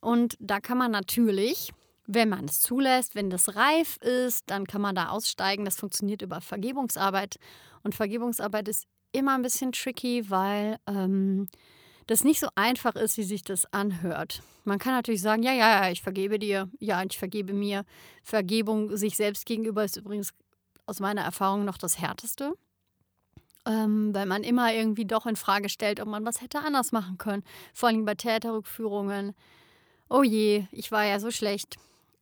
Und 0.00 0.36
da 0.40 0.60
kann 0.60 0.78
man 0.78 0.90
natürlich, 0.90 1.72
wenn 2.06 2.28
man 2.28 2.46
es 2.46 2.60
zulässt, 2.60 3.14
wenn 3.14 3.30
das 3.30 3.56
reif 3.56 3.96
ist, 3.98 4.44
dann 4.50 4.66
kann 4.66 4.80
man 4.80 4.94
da 4.94 5.08
aussteigen. 5.08 5.64
Das 5.64 5.76
funktioniert 5.76 6.22
über 6.22 6.40
Vergebungsarbeit. 6.40 7.36
Und 7.82 7.94
Vergebungsarbeit 7.94 8.68
ist 8.68 8.86
immer 9.12 9.34
ein 9.34 9.42
bisschen 9.42 9.72
tricky, 9.72 10.28
weil 10.30 10.78
ähm, 10.86 11.48
das 12.06 12.24
nicht 12.24 12.40
so 12.40 12.48
einfach 12.54 12.96
ist, 12.96 13.16
wie 13.16 13.22
sich 13.22 13.42
das 13.42 13.72
anhört. 13.72 14.42
Man 14.64 14.78
kann 14.78 14.94
natürlich 14.94 15.22
sagen, 15.22 15.42
ja, 15.42 15.52
ja, 15.52 15.82
ja, 15.82 15.90
ich 15.90 16.02
vergebe 16.02 16.38
dir, 16.38 16.68
ja, 16.78 17.02
ich 17.02 17.18
vergebe 17.18 17.52
mir. 17.52 17.84
Vergebung 18.22 18.96
sich 18.96 19.16
selbst 19.16 19.46
gegenüber 19.46 19.84
ist 19.84 19.96
übrigens 19.96 20.32
aus 20.86 21.00
meiner 21.00 21.22
Erfahrung 21.22 21.64
noch 21.64 21.78
das 21.78 21.98
Härteste. 21.98 22.52
Ähm, 23.64 24.12
weil 24.12 24.26
man 24.26 24.42
immer 24.42 24.72
irgendwie 24.72 25.04
doch 25.04 25.24
in 25.26 25.36
Frage 25.36 25.68
stellt, 25.68 26.00
ob 26.00 26.08
man 26.08 26.24
was 26.24 26.40
hätte 26.40 26.58
anders 26.60 26.90
machen 26.90 27.16
können. 27.16 27.44
Vor 27.72 27.88
allem 27.88 28.04
bei 28.04 28.16
Täterrückführungen. 28.16 29.34
Oh 30.10 30.24
je, 30.24 30.66
ich 30.72 30.90
war 30.90 31.04
ja 31.04 31.20
so 31.20 31.30
schlecht. 31.30 31.76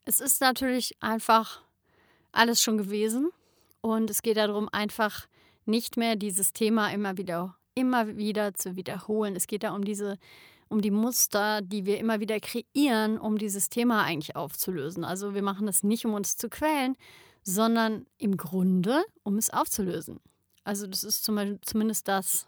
Es 0.05 0.21
ist 0.21 0.43
natürlich 0.43 0.97
einfach 1.01 1.63
alles 2.33 2.63
schon 2.63 2.77
gewesen. 2.77 3.31
Und 3.81 4.11
es 4.11 4.21
geht 4.21 4.37
darum, 4.37 4.69
einfach 4.71 5.27
nicht 5.65 5.97
mehr 5.97 6.17
dieses 6.17 6.53
Thema 6.53 6.93
immer 6.93 7.17
wieder 7.17 7.57
immer 7.75 8.17
wieder 8.17 8.55
zu 8.55 8.77
wiederholen. 8.77 9.37
Es 9.37 9.47
geht 9.47 9.63
da 9.63 9.75
um 9.75 9.85
diese 9.85 10.19
um 10.69 10.83
die 10.83 10.93
Muster, 10.93 11.63
die 11.63 11.85
wir 11.85 11.99
immer 11.99 12.21
wieder 12.21 12.39
kreieren, 12.39 13.19
um 13.19 13.39
dieses 13.39 13.71
Thema 13.71 14.05
eigentlich 14.05 14.37
aufzulösen. 14.37 15.05
Also 15.05 15.35
wir 15.35 15.43
machen 15.43 15.67
das 15.67 15.83
nicht, 15.83 16.07
um 16.07 16.15
uns 16.15 16.37
zu 16.37 16.49
quälen, 16.49 16.97
sondern 17.43 18.07
im 18.19 18.37
Grunde, 18.37 19.05
um 19.23 19.39
es 19.39 19.51
aufzulösen. 19.51 20.21
Also 20.65 20.87
das 20.87 21.05
ist 21.05 21.25
zumindest 21.25 22.09
das, 22.09 22.47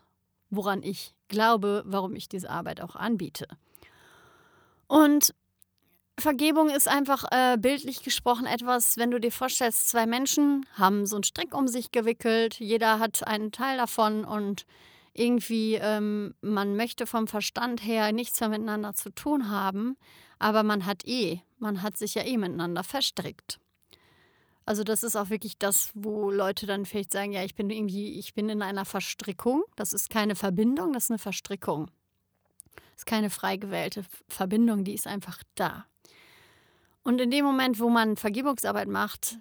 woran 0.50 0.82
ich 0.82 1.14
glaube, 1.28 1.82
warum 1.86 2.14
ich 2.14 2.28
diese 2.28 2.50
Arbeit 2.50 2.80
auch 2.80 2.94
anbiete. 2.94 3.46
Und 4.86 5.34
Vergebung 6.18 6.68
ist 6.68 6.88
einfach 6.88 7.24
äh, 7.30 7.56
bildlich 7.56 8.02
gesprochen 8.02 8.46
etwas, 8.46 8.98
wenn 8.98 9.10
du 9.10 9.18
dir 9.18 9.32
vorstellst, 9.32 9.88
zwei 9.88 10.06
Menschen 10.06 10.66
haben 10.74 11.06
so 11.06 11.16
einen 11.16 11.24
Strick 11.24 11.54
um 11.54 11.66
sich 11.66 11.90
gewickelt, 11.90 12.60
jeder 12.60 12.98
hat 12.98 13.26
einen 13.26 13.50
Teil 13.50 13.78
davon 13.78 14.24
und 14.24 14.66
irgendwie, 15.14 15.74
ähm, 15.74 16.34
man 16.40 16.76
möchte 16.76 17.06
vom 17.06 17.26
Verstand 17.26 17.84
her 17.84 18.12
nichts 18.12 18.40
mehr 18.40 18.50
miteinander 18.50 18.94
zu 18.94 19.10
tun 19.10 19.50
haben, 19.50 19.96
aber 20.38 20.62
man 20.62 20.86
hat 20.86 21.06
eh, 21.06 21.40
man 21.58 21.82
hat 21.82 21.96
sich 21.96 22.14
ja 22.14 22.22
eh 22.24 22.36
miteinander 22.36 22.84
verstrickt. 22.84 23.58
Also 24.64 24.84
das 24.84 25.02
ist 25.02 25.16
auch 25.16 25.30
wirklich 25.30 25.58
das, 25.58 25.90
wo 25.94 26.30
Leute 26.30 26.66
dann 26.66 26.86
vielleicht 26.86 27.12
sagen, 27.12 27.32
ja, 27.32 27.42
ich 27.42 27.54
bin 27.54 27.68
irgendwie, 27.70 28.18
ich 28.18 28.34
bin 28.34 28.48
in 28.48 28.62
einer 28.62 28.84
Verstrickung. 28.84 29.64
Das 29.76 29.92
ist 29.92 30.08
keine 30.08 30.36
Verbindung, 30.36 30.92
das 30.92 31.04
ist 31.04 31.10
eine 31.10 31.18
Verstrickung. 31.18 31.90
Das 32.74 32.98
ist 32.98 33.06
keine 33.06 33.30
frei 33.30 33.56
gewählte 33.56 34.04
Verbindung, 34.28 34.84
die 34.84 34.94
ist 34.94 35.06
einfach 35.06 35.42
da. 35.54 35.86
Und 37.02 37.20
in 37.20 37.30
dem 37.30 37.44
Moment, 37.44 37.80
wo 37.80 37.88
man 37.88 38.16
Vergebungsarbeit 38.16 38.86
macht, 38.86 39.38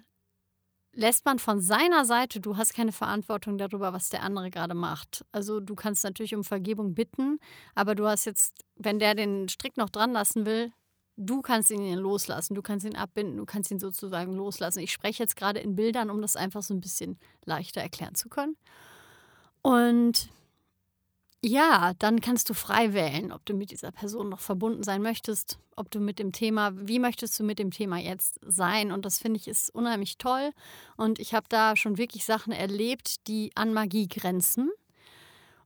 lässt 0.92 1.24
man 1.24 1.38
von 1.38 1.60
seiner 1.60 2.04
Seite, 2.04 2.40
du 2.40 2.56
hast 2.56 2.74
keine 2.74 2.92
Verantwortung 2.92 3.56
darüber, 3.58 3.92
was 3.92 4.08
der 4.08 4.22
andere 4.22 4.50
gerade 4.50 4.74
macht. 4.74 5.24
Also 5.32 5.60
du 5.60 5.74
kannst 5.74 6.04
natürlich 6.04 6.34
um 6.34 6.44
Vergebung 6.44 6.94
bitten, 6.94 7.38
aber 7.74 7.94
du 7.94 8.06
hast 8.06 8.24
jetzt, 8.24 8.64
wenn 8.76 8.98
der 8.98 9.14
den 9.14 9.48
Strick 9.48 9.76
noch 9.76 9.90
dran 9.90 10.12
lassen 10.12 10.44
will, 10.44 10.72
du 11.16 11.42
kannst 11.42 11.70
ihn 11.70 11.94
loslassen, 11.94 12.54
du 12.54 12.62
kannst 12.62 12.86
ihn 12.86 12.96
abbinden, 12.96 13.36
du 13.36 13.44
kannst 13.44 13.70
ihn 13.70 13.78
sozusagen 13.78 14.32
loslassen. 14.34 14.80
Ich 14.80 14.92
spreche 14.92 15.22
jetzt 15.22 15.36
gerade 15.36 15.60
in 15.60 15.76
Bildern, 15.76 16.10
um 16.10 16.20
das 16.22 16.36
einfach 16.36 16.62
so 16.62 16.74
ein 16.74 16.80
bisschen 16.80 17.18
leichter 17.44 17.80
erklären 17.80 18.14
zu 18.14 18.28
können. 18.28 18.56
Und 19.62 20.30
ja, 21.44 21.92
dann 21.98 22.20
kannst 22.20 22.50
du 22.50 22.54
frei 22.54 22.92
wählen, 22.92 23.32
ob 23.32 23.44
du 23.44 23.54
mit 23.54 23.72
dieser 23.72 23.90
Person 23.90 24.28
noch 24.28 24.38
verbunden 24.38 24.84
sein 24.84 25.02
möchtest, 25.02 25.58
ob 25.74 25.90
du 25.90 25.98
mit 25.98 26.20
dem 26.20 26.30
Thema, 26.30 26.70
wie 26.74 27.00
möchtest 27.00 27.38
du 27.38 27.42
mit 27.42 27.58
dem 27.58 27.72
Thema 27.72 27.98
jetzt 27.98 28.38
sein. 28.46 28.92
Und 28.92 29.04
das 29.04 29.18
finde 29.18 29.38
ich 29.38 29.48
ist 29.48 29.74
unheimlich 29.74 30.18
toll. 30.18 30.52
Und 30.96 31.18
ich 31.18 31.34
habe 31.34 31.46
da 31.48 31.74
schon 31.74 31.98
wirklich 31.98 32.24
Sachen 32.24 32.52
erlebt, 32.52 33.26
die 33.26 33.50
an 33.56 33.72
Magie 33.72 34.06
grenzen. 34.06 34.70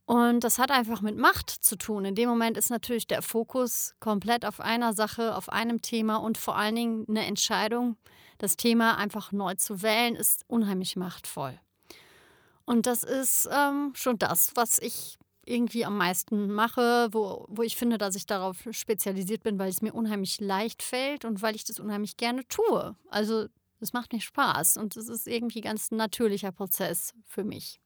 Und 0.07 0.45
das 0.45 0.61
hat 0.61 0.71
einfach 0.71 1.01
mit 1.01 1.17
Macht 1.17 1.51
zu 1.51 1.77
tun. 1.77 2.05
In 2.05 2.15
dem 2.15 2.29
Moment 2.29 2.57
ist 2.57 2.71
natürlich 2.71 3.09
der 3.09 3.23
Fokus 3.23 3.95
komplett 3.99 4.47
auf 4.47 4.61
einer 4.61 4.93
Sache, 4.93 5.35
auf 5.35 5.49
einem 5.49 5.83
Thema 5.83 6.17
und 6.17 6.39
vor 6.39 6.57
allen 6.57 6.77
Dingen 6.77 7.07
eine 7.09 7.27
Entscheidung, 7.27 7.97
das 8.39 8.57
Thema 8.57 8.99
einfach 8.99 9.33
neu 9.33 9.55
zu 9.55 9.83
wählen, 9.83 10.15
ist 10.15 10.45
unheimlich 10.47 10.95
machtvoll. 10.95 11.59
Und 12.65 12.87
das 12.87 13.03
ist 13.03 13.49
ähm, 13.51 13.93
schon 13.95 14.19
das, 14.19 14.53
was 14.55 14.79
ich 14.79 15.19
irgendwie 15.45 15.85
am 15.85 15.97
meisten 15.97 16.53
mache, 16.53 17.09
wo, 17.13 17.47
wo 17.49 17.63
ich 17.63 17.77
finde, 17.77 17.99
dass 17.99 18.15
ich 18.15 18.27
darauf 18.27 18.57
spezialisiert 18.71 19.43
bin, 19.43 19.59
weil 19.59 19.71
es 19.71 19.83
mir 19.83 19.93
unheimlich 19.93 20.41
leicht 20.41 20.83
fällt 20.83 21.25
und 21.25 21.43
weil 21.43 21.57
ich 21.57 21.65
das 21.65 21.81
unheimlich 21.81 22.17
gerne 22.17 22.47
tue. 22.47 22.97
Also 23.09 23.47
es 23.81 23.93
macht 23.93 24.13
mir 24.13 24.21
Spaß 24.21 24.77
und 24.77 24.97
es 24.97 25.09
ist 25.09 25.27
irgendwie 25.27 25.61
ganz 25.61 25.91
ein 25.91 25.97
natürlicher 25.97 26.53
Prozess 26.53 27.13
für 27.25 27.45
mich. 27.45 27.81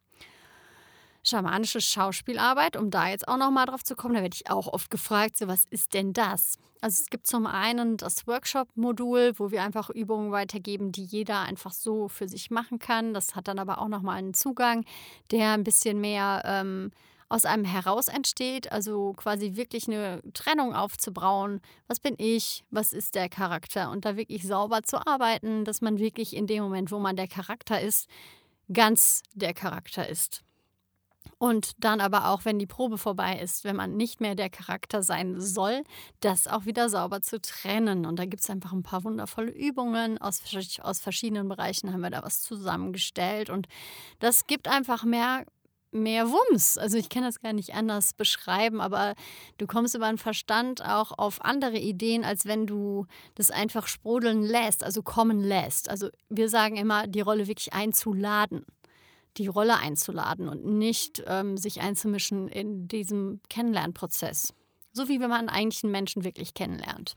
Schamanische 1.23 1.81
Schauspielarbeit, 1.81 2.77
um 2.77 2.91
da 2.91 3.09
jetzt 3.09 3.29
auch 3.29 3.37
nochmal 3.37 3.67
drauf 3.67 3.85
zu 3.85 3.95
kommen, 3.95 4.15
da 4.15 4.23
werde 4.23 4.35
ich 4.35 4.51
auch 4.51 4.67
oft 4.67 4.91
gefragt, 4.91 5.37
so 5.37 5.49
was 5.49 5.65
ist 5.71 5.95
denn 5.95 6.13
das? 6.13 6.59
Also 6.81 7.03
es 7.03 7.11
gibt 7.11 7.27
zum 7.27 7.47
einen 7.47 7.99
das 7.99 8.27
Workshop-Modul, 8.27 9.35
wo 9.37 9.51
wir 9.51 9.63
einfach 9.63 9.91
Übungen 9.91 10.33
weitergeben, 10.33 10.93
die 10.93 11.05
jeder 11.05 11.41
einfach 11.41 11.73
so 11.73 12.09
für 12.09 12.27
sich 12.27 12.51
machen 12.51 12.79
kann. 12.79 13.13
Das 13.13 13.35
hat 13.37 13.49
dann 13.49 13.59
aber 13.59 13.81
auch 13.81 13.89
nochmal 13.89 14.17
einen 14.17 14.33
Zugang, 14.33 14.85
der 15.31 15.53
ein 15.53 15.65
bisschen 15.65 16.01
mehr 16.01 16.43
ähm, 16.47 16.91
aus 17.29 17.45
einem 17.45 17.65
heraus 17.65 18.09
entsteht, 18.09 18.73
also 18.73 19.13
quasi 19.13 19.57
wirklich 19.57 19.87
eine 19.89 20.21
Trennung 20.35 20.75
aufzubauen. 20.75 21.61
Was 21.87 22.01
bin 22.01 22.15
ich? 22.19 22.65
Was 22.71 22.93
ist 22.93 23.15
der 23.15 23.29
Charakter? 23.29 23.91
Und 23.91 24.05
da 24.05 24.17
wirklich 24.17 24.47
sauber 24.47 24.83
zu 24.83 25.07
arbeiten, 25.07 25.65
dass 25.65 25.81
man 25.81 25.99
wirklich 25.99 26.35
in 26.35 26.47
dem 26.47 26.63
Moment, 26.63 26.91
wo 26.91 26.99
man 26.99 27.15
der 27.15 27.29
Charakter 27.29 27.81
ist, 27.81 28.09
ganz 28.73 29.23
der 29.35 29.55
Charakter 29.55 30.09
ist. 30.09 30.43
Und 31.39 31.73
dann 31.79 32.01
aber 32.01 32.29
auch, 32.29 32.45
wenn 32.45 32.59
die 32.59 32.67
Probe 32.67 32.99
vorbei 32.99 33.39
ist, 33.39 33.65
wenn 33.65 33.77
man 33.77 33.97
nicht 33.97 34.21
mehr 34.21 34.35
der 34.35 34.51
Charakter 34.51 35.03
sein 35.03 35.41
soll, 35.41 35.85
das 36.21 36.47
auch 36.47 36.67
wieder 36.67 36.89
sauber 36.91 37.23
zu 37.23 37.41
trennen. 37.41 38.05
Und 38.05 38.19
da 38.19 38.27
gibt 38.27 38.43
es 38.43 38.51
einfach 38.51 38.73
ein 38.73 38.83
paar 38.83 39.05
wundervolle 39.05 39.51
Übungen. 39.51 40.19
Aus, 40.19 40.43
aus 40.83 41.01
verschiedenen 41.01 41.49
Bereichen 41.49 41.93
haben 41.93 42.03
wir 42.03 42.11
da 42.11 42.23
was 42.23 42.43
zusammengestellt. 42.43 43.49
Und 43.49 43.69
das 44.19 44.47
gibt 44.47 44.69
einfach 44.69 45.05
mehr, 45.05 45.47
mehr 45.93 46.29
Wumms. 46.29 46.77
Also 46.77 46.99
ich 46.99 47.09
kann 47.09 47.23
das 47.23 47.41
gar 47.41 47.55
nicht 47.55 47.75
anders 47.75 48.13
beschreiben, 48.13 48.81
aber 48.81 49.15
du 49.57 49.67
kommst 49.67 49.95
über 49.95 50.09
den 50.09 50.19
Verstand 50.19 50.85
auch 50.85 51.17
auf 51.17 51.43
andere 51.43 51.79
Ideen, 51.79 52.23
als 52.23 52.45
wenn 52.45 52.67
du 52.67 53.07
das 53.35 53.51
einfach 53.51 53.87
sprudeln 53.87 54.43
lässt, 54.43 54.85
also 54.85 55.03
kommen 55.03 55.41
lässt. 55.41 55.89
Also 55.89 56.09
wir 56.29 56.49
sagen 56.49 56.77
immer, 56.77 57.07
die 57.07 57.23
Rolle 57.23 57.47
wirklich 57.47 57.73
einzuladen 57.73 58.65
die 59.37 59.47
Rolle 59.47 59.77
einzuladen 59.79 60.49
und 60.49 60.65
nicht 60.65 61.23
ähm, 61.27 61.57
sich 61.57 61.81
einzumischen 61.81 62.49
in 62.49 62.89
diesem 62.89 63.41
Kennenlernprozess. 63.49 64.55
So 64.93 65.09
wie 65.09 65.21
wenn 65.21 65.31
man 65.31 65.49
eigentlich 65.49 65.85
einen 65.85 65.93
Menschen 65.93 66.25
wirklich 66.25 66.55
kennenlernt. 66.55 67.17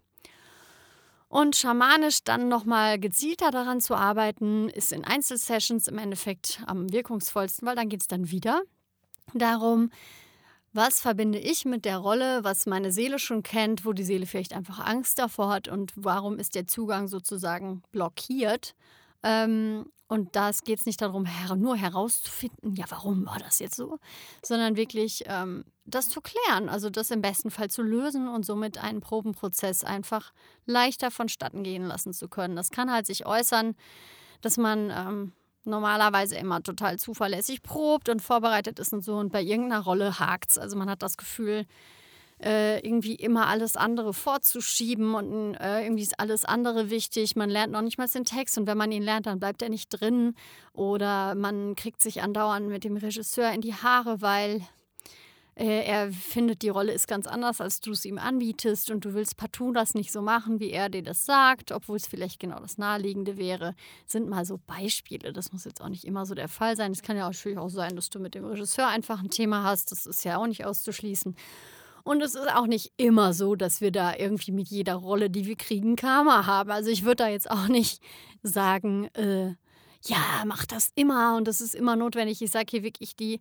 Und 1.28 1.56
schamanisch 1.56 2.24
dann 2.24 2.48
nochmal 2.48 3.00
gezielter 3.00 3.50
daran 3.50 3.82
zu 3.82 3.96
arbeiten, 3.96 4.70
ist 4.70 4.94
in 4.94 5.04
Einzelsessions 5.04 5.88
im 5.88 5.98
Endeffekt 5.98 6.62
am 6.68 6.94
wirkungsvollsten, 6.94 7.68
weil 7.68 7.76
dann 7.76 7.90
geht 7.90 8.02
es 8.02 8.08
dann 8.08 8.30
wieder 8.30 8.62
darum, 9.34 9.90
was 10.74 11.00
verbinde 11.00 11.40
ich 11.40 11.66
mit 11.66 11.86
der 11.86 11.98
Rolle, 11.98 12.44
was 12.44 12.66
meine 12.66 12.92
Seele 12.92 13.20
schon 13.20 13.44
kennt, 13.44 13.86
wo 13.86 13.94
die 13.94 14.04
Seele 14.04 14.26
vielleicht 14.26 14.54
einfach 14.54 14.80
Angst 14.80 15.20
davor 15.20 15.50
hat 15.50 15.68
und 15.68 15.94
warum 15.96 16.40
ist 16.40 16.56
der 16.56 16.68
Zugang 16.68 17.08
sozusagen 17.08 17.84
blockiert. 17.92 18.76
Ähm, 19.24 19.86
und 20.08 20.36
da 20.36 20.52
geht 20.64 20.80
es 20.80 20.86
nicht 20.86 21.02
darum, 21.02 21.28
nur 21.56 21.76
herauszufinden, 21.76 22.76
ja, 22.76 22.86
warum 22.90 23.26
war 23.26 23.40
das 23.40 23.60
jetzt 23.60 23.76
so, 23.76 24.00
sondern 24.44 24.76
wirklich 24.76 25.24
ähm, 25.28 25.66
das 25.86 26.10
zu 26.10 26.22
klären, 26.22 26.70
also 26.70 26.90
das 26.90 27.10
im 27.12 27.22
besten 27.22 27.52
Fall 27.52 27.70
zu 27.70 27.82
lösen 27.82 28.28
und 28.28 28.46
somit 28.46 28.78
einen 28.78 29.02
Probenprozess 29.02 29.84
einfach 29.84 30.34
leichter 30.66 31.10
vonstatten 31.10 31.64
gehen 31.64 31.86
lassen 31.86 32.14
zu 32.14 32.28
können. 32.28 32.56
Das 32.56 32.70
kann 32.70 32.92
halt 32.92 33.06
sich 33.06 33.26
äußern, 33.26 33.76
dass 34.42 34.58
man 34.58 34.92
ähm, 34.92 35.34
normalerweise 35.64 36.36
immer 36.36 36.62
total 36.62 37.00
zuverlässig 37.00 37.64
probt 37.64 38.10
und 38.10 38.22
vorbereitet 38.22 38.80
ist 38.80 38.94
und 38.94 39.04
so 39.04 39.16
und 39.16 39.32
bei 39.32 39.42
irgendeiner 39.42 39.84
Rolle 39.84 40.20
hakt 40.20 40.52
es. 40.52 40.58
Also 40.58 40.78
man 40.78 40.90
hat 40.90 41.02
das 41.02 41.18
Gefühl, 41.18 41.66
äh, 42.44 42.80
irgendwie 42.86 43.16
immer 43.16 43.48
alles 43.48 43.78
andere 43.78 44.14
vorzuschieben 44.14 45.16
und 45.16 45.56
äh, 45.56 45.84
irgendwie 45.84 46.04
ist 46.04 46.20
alles 46.20 46.46
andere 46.46 46.90
wichtig. 46.90 47.36
Man 47.36 47.50
lernt 47.50 47.72
noch 47.72 47.82
nicht 47.82 47.98
mal 47.98 48.08
den 48.08 48.26
Text 48.26 48.58
und 48.58 48.68
wenn 48.68 48.78
man 48.78 48.92
ihn 48.92 49.04
lernt, 49.04 49.26
dann 49.28 49.40
bleibt 49.40 49.62
er 49.62 49.70
nicht 49.70 49.90
drin 49.90 50.36
oder 50.74 51.36
man 51.36 51.76
kriegt 51.76 52.02
sich 52.02 52.22
andauernd 52.22 52.68
mit 52.68 52.84
dem 52.84 52.98
Regisseur 52.98 53.52
in 53.52 53.62
die 53.62 53.74
Haare, 53.74 54.22
weil 54.22 54.62
äh, 55.56 55.86
er 55.86 56.12
findet, 56.12 56.64
die 56.64 56.70
Rolle 56.70 56.94
ist 56.94 57.08
ganz 57.08 57.28
anders, 57.28 57.62
als 57.62 57.80
du 57.80 57.92
es 57.92 58.06
ihm 58.06 58.18
anbietest 58.18 58.90
und 58.90 59.06
du 59.06 59.14
willst 59.14 59.38
partout 59.38 59.72
das 59.72 59.94
nicht 59.94 60.12
so 60.12 60.22
machen, 60.22 60.60
wie 60.60 60.72
er 60.72 60.90
dir 60.90 61.04
das 61.04 61.26
sagt, 61.26 61.72
obwohl 61.72 61.98
es 61.98 62.08
vielleicht 62.08 62.40
genau 62.40 62.60
das 62.60 62.78
Naheliegende 62.78 63.38
wäre. 63.38 63.76
Sind 64.06 64.28
mal 64.28 64.46
so 64.46 64.60
Beispiele. 64.66 65.32
Das 65.32 65.54
muss 65.54 65.66
jetzt 65.66 65.82
auch 65.82 65.90
nicht 65.90 66.06
immer 66.06 66.26
so 66.26 66.34
der 66.34 66.50
Fall 66.50 66.76
sein. 66.76 66.92
Es 66.92 67.04
kann 67.04 67.18
ja 67.18 67.28
natürlich 67.28 67.60
auch 67.60 67.70
sein, 67.70 67.96
dass 67.96 68.10
du 68.10 68.20
mit 68.20 68.34
dem 68.34 68.46
Regisseur 68.46 68.88
einfach 68.88 69.22
ein 69.22 69.30
Thema 69.30 69.64
hast. 69.64 69.92
Das 69.92 70.08
ist 70.08 70.26
ja 70.26 70.38
auch 70.38 70.48
nicht 70.48 70.66
auszuschließen. 70.66 71.36
Und 72.04 72.22
es 72.22 72.36
ist 72.36 72.50
auch 72.54 72.68
nicht 72.68 72.92
immer 72.98 73.34
so, 73.34 73.56
dass 73.56 73.80
wir 73.80 73.92
da 73.92 74.16
irgendwie 74.16 74.52
mit 74.52 74.68
jeder 74.68 74.96
Rolle, 74.96 75.30
die 75.30 75.46
wir 75.46 75.56
kriegen, 75.56 75.96
Karma 75.96 76.46
haben. 76.46 76.72
Also 76.72 76.90
ich 76.90 77.04
würde 77.04 77.24
da 77.24 77.30
jetzt 77.30 77.50
auch 77.50 77.68
nicht 77.68 78.04
sagen, 78.42 79.06
äh, 79.14 79.56
ja, 80.06 80.44
mach 80.46 80.66
das 80.66 80.90
immer 80.96 81.38
und 81.38 81.48
das 81.48 81.62
ist 81.62 81.76
immer 81.76 81.96
notwendig. 81.96 82.42
Ich 82.42 82.52
sage 82.52 82.68
hier 82.72 82.84
wirklich 82.84 83.16
die 83.16 83.40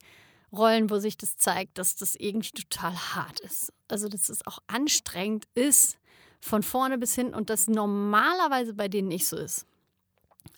Rollen, 0.52 0.90
wo 0.90 0.98
sich 0.98 1.16
das 1.16 1.36
zeigt, 1.36 1.78
dass 1.78 1.96
das 1.96 2.14
irgendwie 2.14 2.52
total 2.52 2.92
hart 2.92 3.40
ist. 3.40 3.72
Also 3.88 4.08
dass 4.08 4.28
es 4.28 4.46
auch 4.46 4.58
anstrengend 4.68 5.46
ist, 5.54 5.98
von 6.40 6.62
vorne 6.62 6.98
bis 6.98 7.14
hinten 7.14 7.34
und 7.34 7.50
das 7.50 7.68
normalerweise 7.68 8.74
bei 8.74 8.88
denen 8.88 9.08
nicht 9.08 9.26
so 9.26 9.36
ist. 9.36 9.66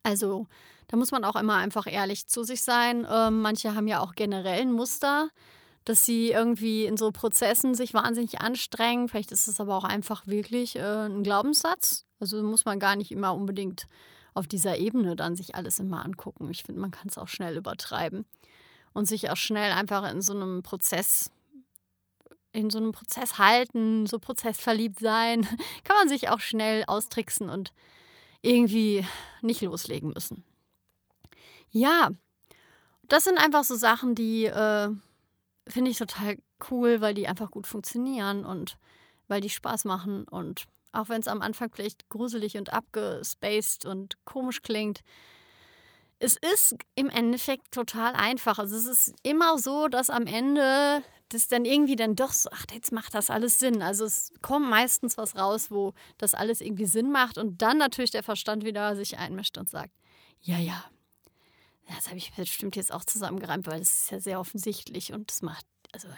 Also 0.03 0.47
da 0.89 0.97
muss 0.97 1.11
man 1.11 1.25
auch 1.25 1.37
immer 1.37 1.57
einfach 1.57 1.87
ehrlich 1.87 2.27
zu 2.27 2.43
sich 2.43 2.63
sein. 2.63 3.07
Ähm, 3.11 3.41
manche 3.41 3.75
haben 3.75 3.87
ja 3.87 4.01
auch 4.01 4.15
generell 4.15 4.63
ein 4.63 4.73
Muster 4.73 5.31
dass 5.85 6.05
sie 6.05 6.31
irgendwie 6.31 6.87
in 6.87 6.97
so 6.97 7.11
Prozessen 7.13 7.75
sich 7.75 7.93
wahnsinnig 7.93 8.41
anstrengen. 8.41 9.09
Vielleicht 9.09 9.33
ist 9.33 9.49
es 9.49 9.61
aber 9.61 9.77
auch 9.77 9.85
einfach 9.85 10.27
wirklich 10.27 10.77
äh, 10.77 11.07
ein 11.07 11.23
Glaubenssatz. 11.23 12.07
Also 12.21 12.43
muss 12.43 12.65
man 12.65 12.79
gar 12.79 12.97
nicht 12.97 13.11
immer 13.11 13.35
unbedingt 13.35 13.87
auf 14.33 14.47
dieser 14.47 14.79
Ebene 14.79 15.15
dann 15.15 15.37
sich 15.37 15.55
alles 15.55 15.79
immer 15.79 16.05
angucken. 16.05 16.51
Ich 16.51 16.63
finde, 16.63 16.81
man 16.81 16.91
kann 16.91 17.09
es 17.09 17.19
auch 17.19 17.29
schnell 17.29 17.57
übertreiben 17.57 18.25
und 18.93 19.07
sich 19.07 19.31
auch 19.31 19.37
schnell 19.37 19.73
einfach 19.73 20.11
in 20.11 20.23
so 20.23 20.33
einem 20.33 20.63
Prozess 20.63 21.31
in 22.53 22.71
so 22.71 22.79
einem 22.79 22.93
Prozess 22.93 23.37
halten, 23.37 24.07
so 24.07 24.21
prozessverliebt 24.21 25.01
sein, 25.01 25.43
kann 25.85 25.97
man 25.97 26.09
sich 26.09 26.29
auch 26.29 26.39
schnell 26.39 26.85
austricksen 26.87 27.51
und 27.51 27.73
irgendwie 28.43 29.05
nicht 29.43 29.61
loslegen 29.63 30.11
müssen. 30.11 30.45
Ja, 31.71 32.11
das 33.09 33.25
sind 33.25 33.39
einfach 33.39 33.65
so 33.65 33.75
Sachen, 33.75 34.15
die 34.15 34.45
äh, 34.45 34.89
finde 35.69 35.91
ich 35.91 35.99
total 35.99 36.37
cool, 36.71 37.01
weil 37.01 37.15
die 37.15 37.29
einfach 37.29 37.51
gut 37.51 37.67
funktionieren 37.67 38.45
und 38.45 38.77
weil 39.29 39.41
die 39.41 39.51
Spaß 39.51 39.85
machen. 39.85 40.25
Und 40.25 40.65
auch 40.93 41.09
wenn 41.09 41.21
es 41.21 41.29
am 41.29 41.43
Anfang 41.43 41.71
vielleicht 41.73 42.09
gruselig 42.09 42.57
und 42.57 42.73
abgespaced 42.73 43.87
und 43.87 44.17
komisch 44.25 44.63
klingt, 44.63 45.01
es 46.19 46.37
ist 46.37 46.77
im 46.95 47.11
Endeffekt 47.11 47.73
total 47.73 48.15
einfach. 48.15 48.59
Also 48.59 48.77
es 48.77 48.87
ist 48.87 49.15
immer 49.23 49.59
so, 49.59 49.89
dass 49.89 50.11
am 50.11 50.27
Ende 50.27 51.03
das 51.29 51.49
dann 51.49 51.65
irgendwie 51.65 51.97
dann 51.97 52.15
doch 52.15 52.33
so, 52.33 52.49
ach, 52.53 52.65
jetzt 52.73 52.93
macht 52.93 53.15
das 53.15 53.31
alles 53.31 53.59
Sinn. 53.59 53.83
Also 53.83 54.05
es 54.05 54.33
kommt 54.41 54.69
meistens 54.69 55.19
was 55.19 55.37
raus, 55.37 55.71
wo 55.71 55.93
das 56.19 56.35
alles 56.35 56.61
irgendwie 56.61 56.87
Sinn 56.87 57.11
macht 57.11 57.39
und 57.39 57.61
dann 57.61 57.79
natürlich 57.79 58.11
der 58.11 58.23
Verstand 58.23 58.65
wieder 58.65 58.95
sich 58.95 59.19
einmischt 59.19 59.59
und 59.59 59.69
sagt, 59.69 59.93
ja, 60.41 60.59
ja, 60.59 60.85
das 61.89 62.09
habe 62.09 62.17
ich 62.17 62.33
bestimmt 62.33 62.77
jetzt 62.77 62.93
auch 62.93 63.05
zusammengereimt, 63.05 63.67
weil 63.67 63.79
das 63.79 63.93
ist 63.93 64.11
ja 64.11 64.21
sehr 64.21 64.41
offensichtlich 64.41 65.13
und 65.13 65.31
das 65.31 65.43
macht, 65.43 65.67
also, 65.93 66.09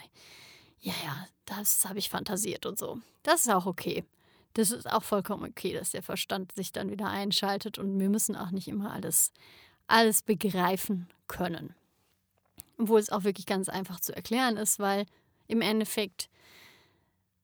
ja, 0.81 0.94
ja, 1.05 1.26
das 1.44 1.85
habe 1.85 1.98
ich 1.98 2.11
fantasiert 2.11 2.66
und 2.66 2.79
so. 2.79 3.00
Das 3.22 3.46
ist 3.46 3.50
auch 3.50 3.66
okay. 3.66 4.05
Das 4.55 4.70
ist 4.70 4.90
auch 4.90 5.02
vollkommen 5.02 5.50
okay, 5.50 5.74
dass 5.74 5.90
der 5.90 6.02
Verstand 6.02 6.52
sich 6.52 6.72
dann 6.72 6.90
wieder 6.90 7.09
einschaltet 7.09 7.79
und 7.79 7.98
wir 7.98 8.09
müssen 8.09 8.37
auch 8.37 8.50
nicht 8.50 8.68
immer 8.68 8.92
alles, 8.92 9.33
alles 9.87 10.22
begreifen 10.22 11.09
können. 11.29 11.74
Obwohl 12.79 13.00
es 13.00 13.11
auch 13.11 13.24
wirklich 13.24 13.46
ganz 13.46 13.68
einfach 13.68 14.00
zu 14.00 14.14
erklären 14.14 14.57
ist, 14.57 14.79
weil 14.79 15.07
im 15.46 15.61
Endeffekt 15.61 16.31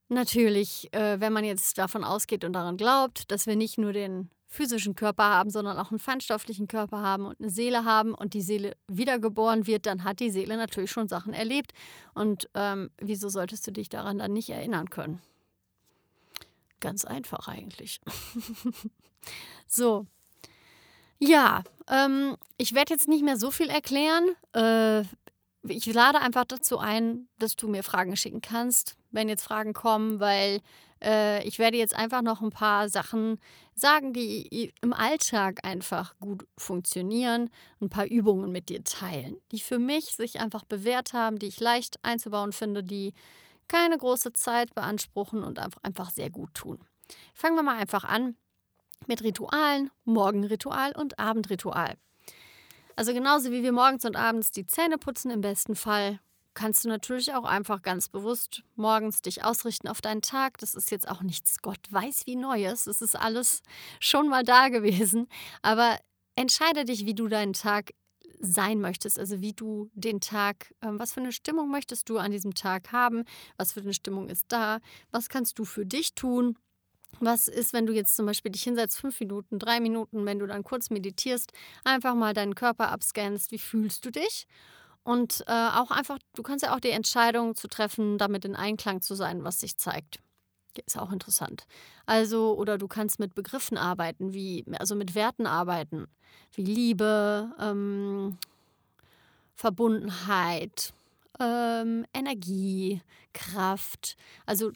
natürlich, 0.09 0.93
äh, 0.95 1.21
wenn 1.21 1.33
man 1.33 1.45
jetzt 1.45 1.77
davon 1.79 2.05
ausgeht 2.05 2.45
und 2.45 2.53
daran 2.53 2.77
glaubt, 2.77 3.31
dass 3.31 3.47
wir 3.47 3.57
nicht 3.57 3.79
nur 3.79 3.93
den 3.93 4.31
physischen 4.53 4.95
Körper 4.95 5.25
haben, 5.25 5.49
sondern 5.49 5.79
auch 5.79 5.91
einen 5.91 5.99
feinstofflichen 5.99 6.69
Körper 6.69 7.01
haben 7.01 7.25
und 7.25 7.41
eine 7.41 7.49
Seele 7.49 7.87
haben 7.87 8.13
und 8.13 8.35
die 8.35 8.43
Seele 8.43 8.77
wiedergeboren 8.87 9.67
wird, 9.67 9.87
dann 9.87 10.05
hat 10.05 10.21
die 10.21 10.31
Seele 10.31 10.59
natürlich 10.59 10.91
schon 10.91 11.09
Sachen 11.09 11.33
erlebt. 11.33 11.73
Und 12.13 12.51
ähm, 12.53 12.91
wieso 12.99 13.31
solltest 13.31 13.67
du 13.67 13.73
dich 13.73 13.89
daran 13.89 14.19
dann 14.19 14.35
nicht 14.35 14.51
erinnern 14.51 14.91
können? 14.91 15.23
Ganz 16.81 17.07
einfach 17.07 17.49
eigentlich. 17.49 18.01
so. 19.67 20.07
Ja, 21.19 21.63
ähm, 21.89 22.37
ich 22.59 22.75
werde 22.75 22.93
jetzt 22.93 23.09
nicht 23.09 23.25
mehr 23.25 23.39
so 23.39 23.51
viel 23.51 23.71
erklären. 23.71 24.29
Äh, 24.55 25.05
ich 25.67 25.87
lade 25.87 26.21
einfach 26.21 26.45
dazu 26.45 26.77
ein, 26.79 27.27
dass 27.39 27.57
du 27.57 27.69
mir 27.69 27.83
Fragen 27.83 28.17
schicken 28.17 28.43
kannst, 28.43 28.97
wenn 29.13 29.31
jetzt 29.31 29.45
Fragen 29.45 29.73
kommen, 29.73 30.21
weil 30.21 30.61
äh, 31.03 31.43
ich 31.45 31.59
werde 31.59 31.77
jetzt 31.77 31.95
einfach 31.95 32.23
noch 32.23 32.41
ein 32.41 32.51
paar 32.51 32.89
Sachen 32.89 33.39
sagen, 33.75 34.13
die 34.13 34.73
im 34.81 34.93
Alltag 34.93 35.65
einfach 35.65 36.15
gut 36.21 36.47
funktionieren, 36.57 37.51
ein 37.81 37.89
paar 37.89 38.07
Übungen 38.07 38.53
mit 38.53 38.69
dir 38.69 38.85
teilen, 38.85 39.37
die 39.51 39.61
für 39.61 39.79
mich 39.79 40.17
sich 40.17 40.41
einfach 40.41 40.65
bewährt 40.65 41.13
haben, 41.13 41.39
die 41.39 41.47
ich 41.47 41.61
leicht 41.61 41.99
einzubauen 42.03 42.53
finde, 42.53 42.83
die 42.83 43.13
keine 43.69 43.97
große 43.97 44.33
Zeit 44.33 44.75
beanspruchen 44.75 45.43
und 45.43 45.59
einfach 45.83 46.11
sehr 46.11 46.31
gut 46.31 46.55
tun. 46.55 46.79
Fangen 47.35 47.57
wir 47.57 47.63
mal 47.63 47.79
einfach 47.79 48.05
an 48.05 48.37
mit 49.07 49.23
Ritualen, 49.23 49.91
Morgenritual 50.05 50.93
und 50.93 51.19
Abendritual. 51.19 51.97
Also 52.95 53.15
genauso 53.15 53.51
wie 53.51 53.63
wir 53.63 53.73
morgens 53.73 54.05
und 54.05 54.17
abends 54.17 54.51
die 54.51 54.67
Zähne 54.67 54.99
putzen 54.99 55.31
im 55.31 55.41
besten 55.41 55.75
Fall, 55.75 56.21
kannst 56.55 56.85
du 56.85 56.89
natürlich 56.89 57.35
auch 57.35 57.45
einfach 57.45 57.83
ganz 57.83 58.09
bewusst 58.09 58.63
morgens 58.77 59.23
dich 59.23 59.45
ausrichten 59.45 59.89
auf 59.89 60.01
deinen 60.01 60.23
Tag. 60.23 60.59
Das 60.59 60.75
ist 60.75 60.91
jetzt 60.91 61.09
auch 61.09 61.23
nichts 61.23 61.63
Gott 61.63 61.81
weiß 61.91 62.27
wie 62.27 62.37
Neues. 62.37 62.87
Es 62.87 63.03
ist 63.03 63.17
alles 63.17 63.63
schon 64.01 64.29
mal 64.29 64.45
da 64.45 64.69
gewesen. 64.69 65.29
Aber 65.63 65.99
entscheide 66.37 66.85
dich, 66.85 67.07
wie 67.07 67.15
du 67.15 67.29
deinen 67.29 67.53
Tag 67.53 67.93
sein 68.41 68.81
möchtest, 68.81 69.19
also 69.19 69.41
wie 69.41 69.53
du 69.53 69.89
den 69.95 70.21
Tag, 70.21 70.75
ähm, 70.83 70.99
was 70.99 71.13
für 71.13 71.21
eine 71.21 71.33
Stimmung 71.33 71.71
möchtest 71.71 72.09
du 72.09 72.19
an 72.19 72.33
diesem 72.33 72.55
Tag 72.55 72.91
haben, 72.91 73.25
was 73.57 73.73
für 73.73 73.81
eine 73.81 73.95
Stimmung 73.95 74.29
ist 74.29 74.47
da, 74.49 74.81
was 75.13 75.29
kannst 75.29 75.59
du 75.61 75.65
für 75.65 75.87
dich 75.87 76.15
tun, 76.15 76.59
was 77.21 77.47
ist, 77.47 77.73
wenn 77.73 77.87
du 77.87 77.93
jetzt 77.93 78.17
zum 78.17 78.27
Beispiel 78.27 78.51
dich 78.51 78.65
hinsetzt, 78.65 78.99
fünf 78.99 79.21
Minuten, 79.21 79.61
drei 79.61 79.79
Minuten, 79.79 80.27
wenn 80.27 80.41
du 80.41 80.47
dann 80.47 80.65
kurz 80.65 80.91
meditierst, 80.91 81.53
einfach 81.85 82.15
mal 82.15 82.35
deinen 82.35 82.57
Körper 82.57 82.91
abscannst, 82.91 83.53
wie 83.53 83.59
fühlst 83.59 84.05
du 84.05 84.11
dich 84.11 84.49
Und 85.05 85.45
äh, 85.49 85.53
auch 85.53 85.91
einfach, 85.91 86.19
du 86.35 86.43
kannst 86.43 86.65
ja 86.65 86.75
auch 86.75 86.81
die 86.81 86.91
Entscheidung 86.91 87.57
zu 87.57 87.69
treffen, 87.69 88.19
damit 88.19 88.45
in 88.45 88.55
Einklang 88.55 89.01
zu 89.01 89.15
sein, 89.15 89.43
was 89.43 89.61
sich 89.61 89.77
zeigt. 89.77 90.21
Ist 90.87 90.99
auch 90.99 91.13
interessant. 91.13 91.67
Also, 92.07 92.57
oder 92.57 92.79
du 92.79 92.89
kannst 92.89 93.19
mit 93.19 93.35
Begriffen 93.35 93.77
arbeiten, 93.77 94.33
wie, 94.33 94.65
also 94.79 94.95
mit 94.95 95.15
Werten 95.15 95.47
arbeiten, 95.47 96.07
wie 96.55 96.65
Liebe, 96.65 97.53
ähm, 97.61 98.39
Verbundenheit, 99.55 100.95
ähm, 101.41 102.07
Energie, 102.15 103.03
Kraft. 103.35 104.17
Also, 104.47 104.73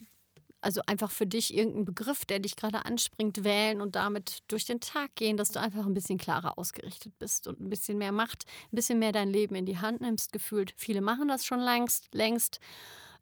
also 0.67 0.81
einfach 0.85 1.11
für 1.11 1.25
dich 1.25 1.55
irgendeinen 1.55 1.85
Begriff, 1.85 2.25
der 2.25 2.39
dich 2.39 2.57
gerade 2.57 2.85
anspringt, 2.85 3.45
wählen 3.45 3.79
und 3.79 3.95
damit 3.95 4.39
durch 4.49 4.65
den 4.65 4.81
Tag 4.81 5.15
gehen, 5.15 5.37
dass 5.37 5.53
du 5.53 5.61
einfach 5.61 5.85
ein 5.85 5.93
bisschen 5.93 6.17
klarer 6.17 6.57
ausgerichtet 6.57 7.17
bist 7.19 7.47
und 7.47 7.61
ein 7.61 7.69
bisschen 7.69 7.97
mehr 7.97 8.11
Macht, 8.11 8.43
ein 8.73 8.75
bisschen 8.75 8.99
mehr 8.99 9.13
dein 9.13 9.29
Leben 9.29 9.55
in 9.55 9.65
die 9.65 9.77
Hand 9.77 10.01
nimmst, 10.01 10.33
gefühlt. 10.33 10.73
Viele 10.75 10.99
machen 10.99 11.29
das 11.29 11.45
schon 11.45 11.61
längst, 11.61 12.13
längst. 12.13 12.59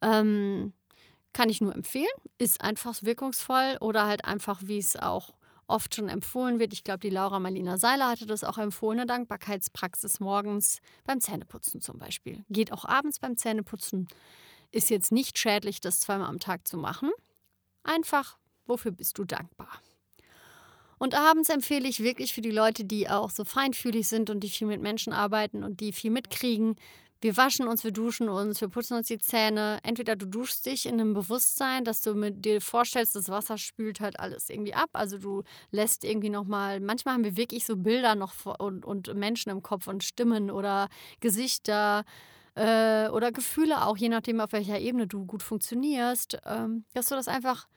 Ähm, 0.02 0.74
kann 1.34 1.50
ich 1.50 1.62
nur 1.62 1.76
empfehlen. 1.76 2.08
Ist 2.40 2.62
einfach 2.62 3.04
wirkungsvoll 3.04 3.78
oder 3.80 4.08
halt 4.08 4.26
einfach, 4.26 4.62
wie 4.64 4.80
es 4.80 4.96
auch 4.96 5.36
oft 5.68 5.94
schon 5.94 6.10
empfohlen 6.10 6.58
wird. 6.58 6.74
Ich 6.74 6.84
glaube, 6.84 7.02
die 7.02 7.12
Laura 7.12 7.40
Marlina 7.40 7.78
Seiler 7.78 8.10
hatte 8.10 8.26
das 8.26 8.44
auch 8.44 8.58
empfohlen, 8.58 9.02
eine 9.02 9.06
Dankbarkeitspraxis 9.06 10.20
morgens 10.20 10.80
beim 11.04 11.22
Zähneputzen 11.22 11.80
zum 11.80 12.00
Beispiel. 12.00 12.44
Geht 12.50 12.72
auch 12.72 12.86
abends 12.86 13.20
beim 13.20 13.38
Zähneputzen. 13.38 14.08
Ist 14.72 14.90
jetzt 14.90 15.12
nicht 15.12 15.38
schädlich, 15.38 15.80
das 15.80 16.00
zweimal 16.00 16.28
am 16.28 16.40
Tag 16.40 16.68
zu 16.68 16.78
machen. 16.78 17.12
Einfach, 17.86 18.38
wofür 18.66 18.92
bist 18.92 19.18
du 19.18 19.24
dankbar? 19.24 19.70
Und 20.98 21.14
abends 21.14 21.50
empfehle 21.50 21.88
ich 21.88 22.02
wirklich 22.02 22.34
für 22.34 22.42
die 22.42 22.52
Leute, 22.52 22.86
die 22.86 23.10
auch 23.10 23.30
so 23.30 23.44
feinfühlig 23.44 24.08
sind 24.08 24.30
und 24.30 24.40
die 24.42 24.50
viel 24.50 24.68
mit 24.68 24.82
Menschen 24.82 25.14
arbeiten 25.14 25.64
und 25.64 25.80
die 25.80 25.92
viel 25.92 26.12
mitkriegen, 26.12 26.76
wir 27.22 27.38
waschen 27.38 27.68
uns, 27.68 27.84
wir 27.84 27.92
duschen 27.92 28.30
uns, 28.30 28.62
wir 28.62 28.68
putzen 28.68 28.98
uns 28.98 29.08
die 29.08 29.18
Zähne. 29.18 29.80
Entweder 29.84 30.16
du 30.16 30.28
duschst 30.28 30.66
dich 30.66 30.86
in 30.86 31.00
einem 31.00 31.14
Bewusstsein, 31.14 31.84
dass 31.84 32.02
du 32.02 32.14
dir 32.32 32.62
vorstellst, 32.62 33.16
das 33.16 33.30
Wasser 33.30 33.58
spült 33.58 34.00
halt 34.00 34.20
alles 34.20 34.50
irgendwie 34.50 34.76
ab. 34.76 34.90
Also 34.94 35.18
du 35.18 35.44
lässt 35.72 36.04
irgendwie 36.04 36.30
nochmal, 36.30 36.80
manchmal 36.82 37.16
haben 37.16 37.24
wir 37.24 37.36
wirklich 37.36 37.66
so 37.66 37.78
Bilder 37.78 38.14
noch 38.14 38.46
und, 38.60 38.86
und 38.86 39.12
Menschen 39.16 39.50
im 39.50 39.64
Kopf 39.64 39.88
und 39.88 40.04
Stimmen 40.04 40.52
oder 40.52 40.88
Gesichter 41.20 42.04
äh, 42.54 43.08
oder 43.10 43.32
Gefühle 43.32 43.86
auch, 43.86 43.98
je 43.98 44.10
nachdem, 44.10 44.40
auf 44.40 44.52
welcher 44.52 44.80
Ebene 44.80 45.08
du 45.08 45.26
gut 45.26 45.42
funktionierst, 45.42 46.38
ähm, 46.46 46.86
dass 46.94 47.08
du 47.08 47.16
das 47.16 47.28
einfach 47.28 47.68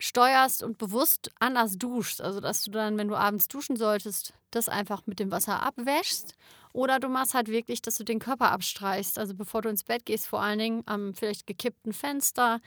steuerst 0.00 0.64
und 0.64 0.78
bewusst 0.78 1.30
anders 1.38 1.78
duschst. 1.78 2.20
Also 2.20 2.40
dass 2.40 2.64
du 2.64 2.72
dann, 2.72 2.98
wenn 2.98 3.08
du 3.08 3.14
abends 3.14 3.46
duschen 3.46 3.76
solltest, 3.76 4.32
das 4.50 4.68
einfach 4.68 5.06
mit 5.06 5.20
dem 5.20 5.30
Wasser 5.30 5.62
abwäschst 5.62 6.34
oder 6.72 6.98
du 6.98 7.08
machst 7.08 7.34
halt 7.34 7.48
wirklich, 7.48 7.82
dass 7.82 7.96
du 7.96 8.04
den 8.04 8.18
Körper 8.18 8.50
abstreichst. 8.50 9.18
Also 9.18 9.34
bevor 9.34 9.62
du 9.62 9.68
ins 9.68 9.84
Bett 9.84 10.06
gehst, 10.06 10.26
vor 10.26 10.40
allen 10.40 10.58
Dingen 10.58 10.82
am 10.86 11.14
vielleicht 11.14 11.46
gekippten 11.46 11.92
Fenster, 11.92 12.60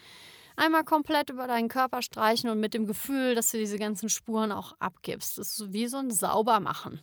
einmal 0.56 0.84
komplett 0.84 1.30
über 1.30 1.48
deinen 1.48 1.68
Körper 1.68 2.02
streichen 2.02 2.50
und 2.50 2.60
mit 2.60 2.74
dem 2.74 2.86
Gefühl, 2.86 3.36
dass 3.36 3.52
du 3.52 3.58
diese 3.58 3.80
ganzen 3.80 4.10
Spuren 4.10 4.52
auch 4.52 4.76
abgibst. 4.80 5.38
Das 5.38 5.60
ist 5.60 5.74
wie 5.74 5.88
so 5.88 5.98
ein 5.98 6.12
Saubermachen. 6.12 7.02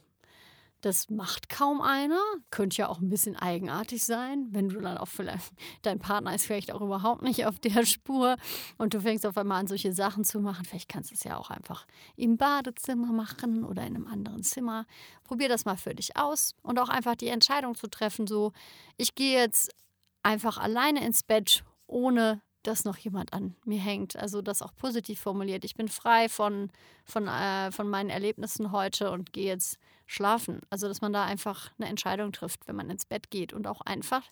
Das 0.81 1.11
macht 1.11 1.49
kaum 1.49 1.81
einer. 1.81 2.21
Könnte 2.51 2.79
ja 2.79 2.88
auch 2.88 3.01
ein 3.01 3.11
bisschen 3.11 3.37
eigenartig 3.37 4.05
sein, 4.05 4.49
wenn 4.51 4.69
du 4.69 4.81
dann 4.81 4.97
auch 4.97 5.09
vielleicht, 5.09 5.53
dein 5.83 5.99
Partner 5.99 6.35
ist 6.35 6.47
vielleicht 6.47 6.73
auch 6.73 6.81
überhaupt 6.81 7.23
nicht 7.23 7.47
auf 7.47 7.59
der 7.59 7.85
Spur 7.85 8.37
und 8.79 8.95
du 8.95 9.01
fängst 9.01 9.27
auf 9.27 9.37
einmal 9.37 9.61
an, 9.61 9.66
solche 9.66 9.93
Sachen 9.93 10.25
zu 10.25 10.40
machen. 10.40 10.64
Vielleicht 10.64 10.88
kannst 10.88 11.11
du 11.11 11.14
es 11.14 11.25
ja 11.25 11.37
auch 11.37 11.51
einfach 11.51 11.87
im 12.16 12.37
Badezimmer 12.37 13.12
machen 13.12 13.64
oder 13.64 13.87
in 13.87 13.97
einem 13.97 14.07
anderen 14.07 14.43
Zimmer. 14.43 14.87
Probier 15.25 15.49
das 15.49 15.64
mal 15.64 15.77
für 15.77 15.95
dich 15.95 16.16
aus 16.16 16.55
und 16.62 16.79
auch 16.79 16.88
einfach 16.88 17.14
die 17.14 17.29
Entscheidung 17.29 17.75
zu 17.75 17.88
treffen, 17.88 18.27
so, 18.27 18.53
ich 18.97 19.14
gehe 19.14 19.38
jetzt 19.38 19.75
einfach 20.23 20.59
alleine 20.59 21.05
ins 21.05 21.23
Bett, 21.23 21.64
ohne 21.87 22.40
dass 22.62 22.85
noch 22.85 22.97
jemand 22.99 23.33
an 23.33 23.57
mir 23.64 23.81
hängt. 23.81 24.16
Also 24.16 24.43
das 24.43 24.62
auch 24.62 24.75
positiv 24.75 25.21
formuliert. 25.21 25.64
Ich 25.64 25.75
bin 25.75 25.88
frei 25.88 26.29
von, 26.29 26.71
von, 27.05 27.27
äh, 27.27 27.73
von 27.73 27.88
meinen 27.88 28.11
Erlebnissen 28.11 28.73
heute 28.73 29.11
und 29.11 29.33
gehe 29.33 29.47
jetzt 29.47 29.79
schlafen. 30.11 30.61
Also 30.70 30.88
dass 30.88 31.01
man 31.01 31.12
da 31.12 31.25
einfach 31.25 31.70
eine 31.79 31.88
Entscheidung 31.88 32.33
trifft, 32.33 32.66
wenn 32.66 32.77
man 32.77 32.90
ins 32.90 33.07
Bett 33.07 33.31
geht 33.31 33.53
und 33.53 33.66
auch 33.66 33.81
einfach 33.81 34.23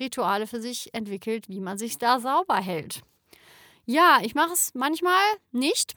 Rituale 0.00 0.46
für 0.46 0.60
sich 0.60 0.92
entwickelt, 0.94 1.48
wie 1.48 1.60
man 1.60 1.78
sich 1.78 1.96
da 1.98 2.18
sauber 2.18 2.56
hält. 2.56 3.02
Ja, 3.86 4.18
ich 4.22 4.34
mache 4.34 4.52
es 4.52 4.74
manchmal 4.74 5.22
nicht. 5.52 5.94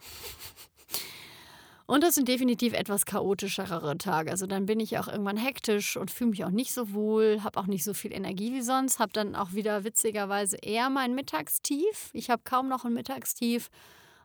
Und 1.88 2.04
das 2.04 2.16
sind 2.16 2.30
definitiv 2.30 2.72
etwas 2.72 3.06
chaotischere 3.06 3.98
Tage. 3.98 4.32
Also 4.32 4.46
dann 4.46 4.66
bin 4.66 4.80
ich 4.80 4.98
auch 4.98 5.10
irgendwann 5.10 5.36
hektisch 5.36 5.98
und 5.98 6.10
fühle 6.10 6.30
mich 6.30 6.46
auch 6.46 6.52
nicht 6.52 6.72
so 6.72 6.94
wohl, 6.94 7.44
habe 7.44 7.60
auch 7.60 7.66
nicht 7.66 7.84
so 7.84 7.94
viel 7.94 8.14
Energie 8.14 8.54
wie 8.54 8.62
sonst, 8.62 9.00
habe 9.00 9.12
dann 9.12 9.36
auch 9.36 9.52
wieder 9.54 9.84
witzigerweise 9.84 10.56
eher 10.62 10.90
mein 10.90 11.16
Mittagstief. 11.16 12.12
Ich 12.14 12.30
habe 12.30 12.44
kaum 12.46 12.70
noch 12.70 12.86
ein 12.86 12.94
Mittagstief. 12.94 13.70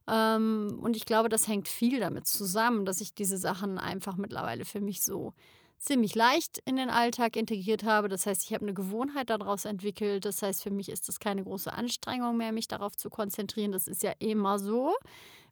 Ähm, 0.09 0.79
und 0.81 0.97
ich 0.97 1.05
glaube, 1.05 1.29
das 1.29 1.49
hängt 1.49 1.69
viel 1.69 2.01
damit 2.01 2.27
zusammen, 2.27 2.85
dass 2.85 3.01
ich 3.01 3.15
diese 3.15 3.39
Sachen 3.39 3.79
einfach 3.79 4.17
mittlerweile 4.17 4.65
für 4.65 4.81
mich 4.81 5.03
so 5.03 5.33
ziemlich 5.79 6.15
leicht 6.15 6.59
in 6.65 6.77
den 6.77 6.89
Alltag 6.89 7.37
integriert 7.37 7.85
habe. 7.85 8.09
Das 8.09 8.27
heißt, 8.27 8.45
ich 8.45 8.55
habe 8.55 8.65
eine 8.65 8.75
Gewohnheit 8.75 9.31
daraus 9.31 9.65
entwickelt. 9.65 10.25
Das 10.25 10.43
heißt, 10.43 10.63
für 10.63 10.71
mich 10.71 10.89
ist 10.89 11.09
das 11.09 11.21
keine 11.21 11.45
große 11.45 11.73
Anstrengung 11.73 12.37
mehr, 12.37 12.53
mich 12.53 12.69
darauf 12.69 12.97
zu 12.97 13.11
konzentrieren. 13.11 13.73
Das 13.73 13.87
ist 13.87 14.03
ja 14.03 14.13
immer 14.19 14.59
so 14.59 14.95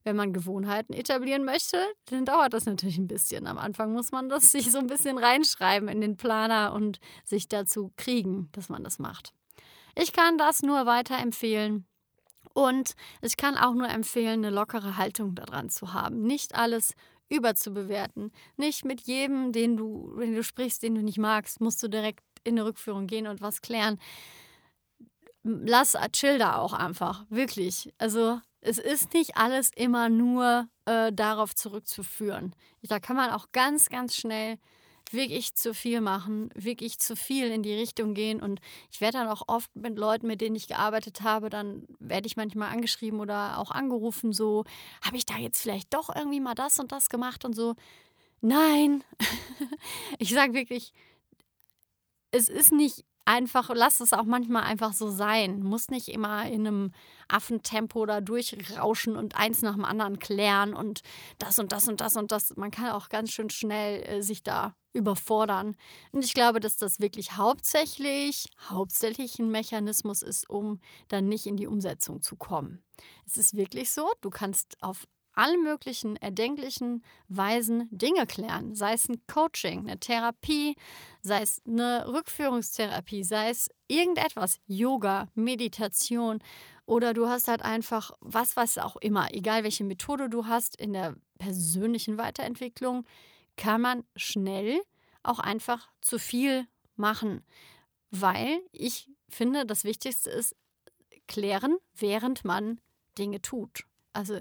wenn 0.05 0.17
man 0.17 0.33
Gewohnheiten 0.33 0.93
etablieren 0.93 1.45
möchte, 1.45 1.79
dann 2.07 2.25
dauert 2.25 2.53
das 2.53 2.67
natürlich 2.67 2.99
ein 2.99 3.09
bisschen. 3.09 3.47
Am 3.47 3.59
Anfang 3.59 3.93
muss 3.93 4.13
man 4.13 4.29
das 4.29 4.53
sich 4.53 4.71
so 4.71 4.79
ein 4.79 4.87
bisschen 4.87 5.19
reinschreiben 5.19 5.89
in 5.89 6.01
den 6.01 6.17
Planer 6.17 6.73
und 6.73 7.01
sich 7.25 7.49
dazu 7.49 7.91
kriegen, 7.97 8.49
dass 8.53 8.69
man 8.69 8.85
das 8.85 8.99
macht. 8.99 9.33
Ich 9.97 10.13
kann 10.13 10.39
das 10.39 10.63
nur 10.63 10.87
weiterempfehlen. 10.87 11.87
Und 12.55 12.95
ich 13.21 13.37
kann 13.37 13.59
auch 13.59 13.75
nur 13.75 13.89
empfehlen, 13.89 14.45
eine 14.45 14.51
lockere 14.51 14.97
Haltung 14.97 15.35
daran 15.35 15.69
zu 15.69 15.93
haben. 15.93 16.23
Nicht 16.23 16.55
alles 16.55 16.95
überzubewerten. 17.29 18.33
Nicht 18.57 18.85
mit 18.85 19.03
jedem, 19.03 19.53
den 19.53 19.77
du, 19.77 20.13
wenn 20.15 20.35
du 20.35 20.43
sprichst, 20.43 20.83
den 20.83 20.95
du 20.95 21.03
nicht 21.03 21.19
magst, 21.19 21.61
musst 21.61 21.83
du 21.83 21.89
direkt 21.89 22.25
in 22.45 22.55
eine 22.55 22.65
Rückführung 22.65 23.07
gehen 23.07 23.27
und 23.27 23.41
was 23.41 23.61
klären. 23.61 23.99
Lass 25.43 25.97
chill 26.13 26.39
da 26.39 26.57
auch 26.57 26.73
einfach. 26.73 27.27
Wirklich. 27.29 27.93
Also 27.99 28.41
es 28.61 28.79
ist 28.79 29.13
nicht 29.13 29.37
alles 29.37 29.71
immer 29.75 30.09
nur 30.09 30.69
äh, 30.87 31.13
darauf 31.13 31.55
zurückzuführen. 31.55 32.55
Da 32.83 33.01
kann 33.01 33.17
man 33.17 33.31
auch 33.31 33.49
ganz, 33.53 33.89
ganz 33.89 34.17
schnell 34.17 34.59
wirklich 35.13 35.55
zu 35.55 35.75
viel 35.75 36.01
machen, 36.01 36.51
wirklich 36.55 36.99
zu 36.99 37.17
viel 37.17 37.49
in 37.49 37.63
die 37.63 37.75
Richtung 37.75 38.15
gehen. 38.15 38.41
Und 38.41 38.61
ich 38.91 39.01
werde 39.01 39.19
dann 39.19 39.29
auch 39.29 39.43
oft 39.47 39.75
mit 39.77 39.99
Leuten, 39.99 40.27
mit 40.27 40.41
denen 40.41 40.57
ich 40.57 40.69
gearbeitet 40.69 41.23
habe, 41.23 41.51
dann 41.51 41.87
werde 41.99 42.27
ich 42.27 42.37
manchmal 42.37 42.71
angeschrieben 42.71 43.21
oder 43.21 43.59
auch 43.59 43.71
angerufen, 43.71 44.33
so, 44.33 44.65
habe 45.03 45.17
ich 45.17 45.27
da 45.27 45.37
jetzt 45.37 45.63
vielleicht 45.63 45.93
doch 45.95 46.15
irgendwie 46.15 46.41
mal 46.41 46.55
das 46.55 46.79
und 46.79 46.93
das 46.93 47.09
gemacht 47.09 47.45
und 47.45 47.55
so. 47.55 47.75
Nein, 48.41 49.05
ich 50.19 50.31
sage 50.31 50.55
wirklich, 50.55 50.93
es 52.31 52.49
ist 52.49 52.73
nicht 52.73 53.05
einfach, 53.25 53.71
lass 53.75 54.01
es 54.01 54.13
auch 54.13 54.25
manchmal 54.25 54.65
einfach 54.65 54.93
so 54.93 55.09
sein. 55.09 55.63
Muss 55.63 55.89
nicht 55.89 56.09
immer 56.09 56.47
in 56.47 56.67
einem 56.67 56.93
Affentempo 57.29 58.05
da 58.07 58.21
durchrauschen 58.21 59.17
und 59.17 59.37
eins 59.37 59.63
nach 59.63 59.75
dem 59.75 59.85
anderen 59.85 60.19
klären 60.19 60.75
und 60.75 61.01
das 61.39 61.59
und 61.59 61.73
das 61.73 61.89
und 61.89 62.01
das 62.01 62.17
und 62.17 62.33
das. 62.33 62.57
Man 62.57 62.71
kann 62.71 62.91
auch 62.91 63.09
ganz 63.09 63.31
schön 63.31 63.51
schnell 63.51 64.03
äh, 64.03 64.23
sich 64.23 64.43
da 64.43 64.75
überfordern. 64.95 65.77
Und 66.13 66.25
ich 66.25 66.33
glaube, 66.33 66.61
dass 66.61 66.77
das 66.77 67.01
wirklich 67.01 67.37
hauptsächlich, 67.37 68.47
hauptsächlich 68.71 69.39
ein 69.39 69.51
Mechanismus 69.51 70.23
ist, 70.23 70.49
um 70.49 70.81
dann 71.09 71.29
nicht 71.29 71.47
in 71.47 71.57
die 71.57 71.67
Umsetzung 71.67 72.23
zu 72.23 72.37
kommen. 72.37 72.83
Es 73.27 73.37
ist 73.37 73.57
wirklich 73.57 73.91
so, 73.91 74.11
du 74.21 74.31
kannst 74.31 74.83
auf 74.83 75.07
allen 75.35 75.63
möglichen 75.65 76.17
erdenklichen 76.17 77.05
Weisen 77.29 77.89
Dinge 77.91 78.27
klären. 78.27 78.75
Sei 78.75 78.93
es 78.93 79.09
ein 79.09 79.21
Coaching, 79.27 79.81
eine 79.81 79.99
Therapie, 79.99 80.77
sei 81.23 81.43
es 81.43 81.61
eine 81.67 82.07
Rückführungstherapie, 82.07 83.25
sei 83.25 83.51
es 83.51 83.69
irgendetwas, 83.89 84.61
Yoga, 84.67 85.29
Meditation 85.35 86.39
oder 86.87 87.15
du 87.15 87.29
hast 87.29 87.49
halt 87.49 87.63
einfach 87.63 88.13
was, 88.21 88.57
was 88.57 88.79
auch 88.79 88.97
immer, 88.97 89.33
egal 89.35 89.65
welche 89.65 89.85
Methode 89.85 90.29
du 90.29 90.47
hast 90.47 90.77
in 90.77 90.93
der 90.93 91.17
persönlichen 91.39 92.19
Weiterentwicklung, 92.19 93.05
kann 93.57 93.81
man 93.81 94.05
schnell 94.17 94.81
auch 95.23 95.39
einfach 95.39 95.89
zu 96.01 96.19
viel 96.19 96.67
machen, 96.97 97.45
weil 98.11 98.61
ich 98.73 99.11
finde, 99.29 99.67
das 99.67 99.85
Wichtigste 99.85 100.31
ist 100.31 100.55
klären, 101.27 101.77
während 101.95 102.45
man 102.45 102.81
Dinge 103.19 103.41
tut. 103.41 103.85
Also 104.13 104.41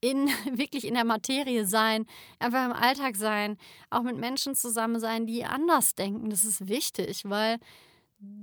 in, 0.00 0.28
wirklich 0.58 0.86
in 0.86 0.94
der 0.94 1.04
Materie 1.04 1.66
sein, 1.66 2.06
einfach 2.38 2.64
im 2.64 2.72
Alltag 2.72 3.16
sein, 3.16 3.58
auch 3.90 4.02
mit 4.02 4.16
Menschen 4.16 4.54
zusammen 4.54 5.00
sein, 5.00 5.26
die 5.26 5.44
anders 5.44 5.94
denken. 5.94 6.30
Das 6.30 6.44
ist 6.44 6.68
wichtig, 6.68 7.22
weil 7.24 7.58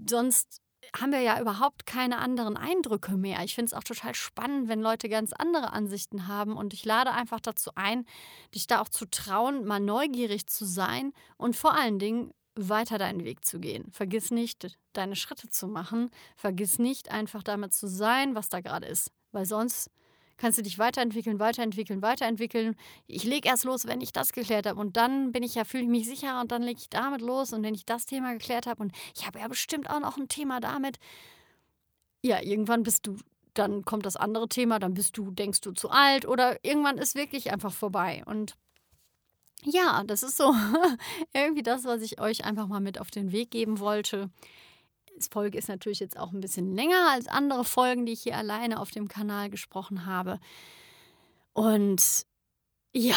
sonst 0.08 0.62
haben 1.00 1.12
wir 1.12 1.22
ja 1.22 1.40
überhaupt 1.40 1.86
keine 1.86 2.20
anderen 2.20 2.58
Eindrücke 2.58 3.14
mehr. 3.14 3.44
Ich 3.44 3.56
finde 3.56 3.68
es 3.68 3.74
auch 3.74 3.84
total 3.84 4.16
spannend, 4.16 4.68
wenn 4.68 4.82
Leute 4.82 5.10
ganz 5.10 5.34
andere 5.34 5.74
Ansichten 5.74 6.28
haben 6.28 6.56
und 6.56 6.74
ich 6.74 6.86
lade 6.86 7.12
einfach 7.12 7.40
dazu 7.40 7.72
ein, 7.76 8.06
dich 8.54 8.68
da 8.68 8.82
auch 8.82 8.90
zu 8.90 9.06
trauen, 9.10 9.66
mal 9.66 9.80
neugierig 9.80 10.48
zu 10.48 10.66
sein 10.66 11.14
und 11.38 11.56
vor 11.56 11.74
allen 11.74 12.00
Dingen 12.00 12.32
weiter 12.56 12.98
deinen 12.98 13.24
Weg 13.24 13.44
zu 13.46 13.60
gehen. 13.60 13.92
Vergiss 13.92 14.32
nicht, 14.32 14.78
deine 14.94 15.16
Schritte 15.16 15.50
zu 15.50 15.68
machen. 15.68 16.12
Vergiss 16.36 16.78
nicht, 16.78 17.10
einfach 17.10 17.44
damit 17.44 17.74
zu 17.74 17.88
sein, 17.88 18.36
was 18.36 18.50
da 18.50 18.62
gerade 18.62 18.86
ist. 18.88 19.12
Weil 19.32 19.46
sonst 19.46 19.90
kannst 20.44 20.58
du 20.58 20.62
dich 20.62 20.78
weiterentwickeln, 20.78 21.40
weiterentwickeln, 21.40 22.02
weiterentwickeln. 22.02 22.76
Ich 23.08 23.24
lege 23.24 23.48
erst 23.48 23.64
los, 23.64 23.88
wenn 23.88 24.02
ich 24.02 24.12
das 24.12 24.34
geklärt 24.34 24.66
habe. 24.66 24.78
Und 24.78 24.98
dann 24.98 25.32
bin 25.32 25.42
ich 25.42 25.56
ja, 25.56 25.64
fühle 25.64 25.84
ich 25.84 25.90
mich 25.90 26.06
sicher 26.06 26.42
und 26.42 26.52
dann 26.52 26.62
lege 26.62 26.82
ich 26.82 26.90
damit 26.90 27.22
los. 27.22 27.54
Und 27.54 27.64
wenn 27.64 27.74
ich 27.74 27.86
das 27.86 28.06
Thema 28.06 28.34
geklärt 28.34 28.68
habe 28.68 28.84
und 28.84 28.92
ich 29.16 29.26
habe 29.26 29.40
ja 29.40 29.48
bestimmt 29.48 29.90
auch 29.90 30.02
noch 30.02 30.18
ein 30.18 30.28
Thema 30.28 30.60
damit. 30.60 30.98
Ja, 32.22 32.42
irgendwann 32.42 32.84
bist 32.84 33.08
du, 33.08 33.16
dann 33.54 33.86
kommt 33.86 34.06
das 34.06 34.18
andere 34.18 34.50
Thema, 34.50 34.80
dann 34.80 34.96
bist 34.96 35.18
du, 35.18 35.32
denkst 35.32 35.62
du 35.62 35.72
zu 35.72 35.90
alt 35.90 36.28
oder 36.28 36.58
irgendwann 36.66 36.98
ist 36.98 37.16
wirklich 37.16 37.54
einfach 37.54 37.72
vorbei. 37.72 38.22
Und 38.26 38.56
ja, 39.64 40.04
das 40.04 40.24
ist 40.24 40.36
so 40.36 40.54
irgendwie 41.34 41.64
das, 41.64 41.86
was 41.86 42.02
ich 42.02 42.20
euch 42.20 42.44
einfach 42.44 42.68
mal 42.68 42.82
mit 42.82 43.00
auf 43.00 43.12
den 43.12 43.32
Weg 43.32 43.50
geben 43.50 43.80
wollte. 43.80 44.30
Die 45.16 45.30
Folge 45.32 45.58
ist 45.58 45.70
natürlich 45.70 46.00
jetzt 46.00 46.18
auch 46.18 46.32
ein 46.32 46.42
bisschen 46.42 46.76
länger 46.76 47.10
als 47.12 47.28
andere 47.28 47.64
Folgen, 47.64 48.06
die 48.06 48.14
ich 48.14 48.24
hier 48.24 48.38
alleine 48.38 48.80
auf 48.80 48.92
dem 48.92 49.08
Kanal 49.08 49.50
gesprochen 49.50 50.06
habe. 50.06 50.40
Und 51.54 52.26
ja, 52.94 53.16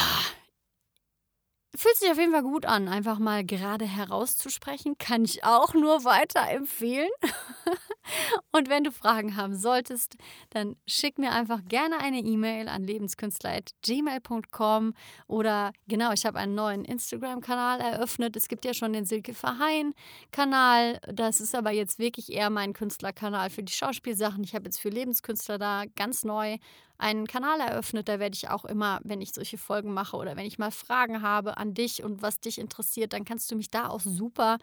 fühlt 1.77 1.97
sich 1.97 2.09
auf 2.09 2.17
jeden 2.17 2.31
Fall 2.31 2.43
gut 2.43 2.65
an, 2.65 2.87
einfach 2.87 3.19
mal 3.19 3.45
gerade 3.45 3.85
herauszusprechen. 3.85 4.97
Kann 4.97 5.23
ich 5.23 5.43
auch 5.43 5.73
nur 5.73 6.03
weiterempfehlen. 6.03 7.09
Und 8.51 8.69
wenn 8.69 8.83
du 8.83 8.91
Fragen 8.91 9.35
haben 9.35 9.55
solltest, 9.55 10.15
dann 10.49 10.75
schick 10.87 11.19
mir 11.19 11.31
einfach 11.31 11.63
gerne 11.65 11.99
eine 11.99 12.19
E-Mail 12.19 12.69
an 12.69 12.83
lebenskünstler.gmail.com 12.83 14.93
oder 15.27 15.73
genau, 15.87 16.11
ich 16.13 16.25
habe 16.25 16.39
einen 16.39 16.55
neuen 16.55 16.85
Instagram-Kanal 16.85 17.81
eröffnet. 17.81 18.35
Es 18.35 18.47
gibt 18.47 18.65
ja 18.65 18.73
schon 18.73 18.93
den 18.93 19.05
Silke 19.05 19.33
Verheyen-Kanal. 19.33 20.99
Das 21.13 21.41
ist 21.41 21.55
aber 21.55 21.71
jetzt 21.71 21.99
wirklich 21.99 22.31
eher 22.31 22.49
mein 22.49 22.73
Künstlerkanal 22.73 23.49
für 23.49 23.63
die 23.63 23.73
Schauspielsachen. 23.73 24.43
Ich 24.43 24.55
habe 24.55 24.65
jetzt 24.65 24.79
für 24.79 24.89
Lebenskünstler 24.89 25.57
da 25.57 25.83
ganz 25.95 26.23
neu 26.23 26.57
einen 26.97 27.27
Kanal 27.27 27.59
eröffnet. 27.59 28.07
Da 28.07 28.19
werde 28.19 28.35
ich 28.35 28.49
auch 28.49 28.65
immer, 28.65 28.99
wenn 29.03 29.21
ich 29.21 29.33
solche 29.33 29.57
Folgen 29.57 29.93
mache 29.93 30.17
oder 30.17 30.35
wenn 30.35 30.45
ich 30.45 30.57
mal 30.57 30.71
Fragen 30.71 31.21
habe 31.21 31.57
an 31.57 31.73
dich 31.73 32.03
und 32.03 32.21
was 32.21 32.39
dich 32.39 32.59
interessiert, 32.59 33.13
dann 33.13 33.25
kannst 33.25 33.51
du 33.51 33.55
mich 33.55 33.69
da 33.69 33.89
auch 33.89 34.01
super 34.01 34.57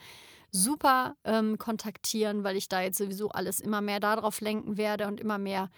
super 0.55 1.17
ähm, 1.25 1.59
kontaktieren, 1.59 2.45
weil 2.45 2.57
ich 2.57 2.69
da 2.69 2.81
jetzt 2.81 2.99
sowieso 2.99 3.29
alles 3.31 3.59
immer 3.59 3.81
mehr 3.81 3.99
darauf 3.99 4.41
lenken 4.41 4.77
werde 4.77 5.09
und 5.09 5.21
immer 5.21 5.37
mehr 5.37 5.69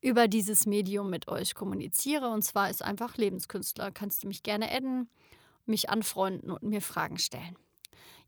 über 0.00 0.26
dieses 0.26 0.66
Medium 0.66 1.10
mit 1.10 1.28
euch 1.28 1.54
kommuniziere. 1.54 2.28
Und 2.30 2.42
zwar 2.42 2.70
ist 2.70 2.82
einfach 2.82 3.18
Lebenskünstler. 3.18 3.92
Kannst 3.92 4.24
du 4.24 4.28
mich 4.28 4.42
gerne 4.42 4.70
adden, 4.72 5.10
mich 5.66 5.90
anfreunden 5.90 6.50
und 6.50 6.62
mir 6.62 6.80
Fragen 6.80 7.18
stellen. 7.18 7.56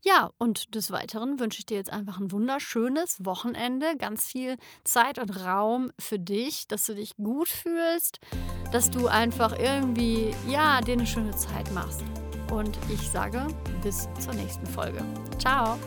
Ja, 0.07 0.29
und 0.37 0.75
des 0.75 0.91
Weiteren 0.91 1.39
wünsche 1.39 1.57
ich 1.57 1.65
dir 1.65 1.77
jetzt 1.77 1.91
einfach 1.91 2.19
ein 2.19 2.31
wunderschönes 2.31 3.25
Wochenende, 3.25 3.97
ganz 3.97 4.25
viel 4.25 4.55
Zeit 4.83 5.17
und 5.17 5.43
Raum 5.43 5.91
für 5.97 6.19
dich, 6.19 6.67
dass 6.67 6.85
du 6.85 6.93
dich 6.93 7.17
gut 7.17 7.49
fühlst, 7.49 8.19
dass 8.71 8.91
du 8.91 9.07
einfach 9.07 9.57
irgendwie, 9.57 10.35
ja, 10.47 10.79
dir 10.81 10.93
eine 10.93 11.07
schöne 11.07 11.35
Zeit 11.35 11.71
machst. 11.73 12.03
Und 12.53 12.77
ich 12.93 13.09
sage 13.09 13.47
bis 13.81 14.07
zur 14.19 14.35
nächsten 14.35 14.67
Folge. 14.67 15.03
Ciao! 15.39 15.79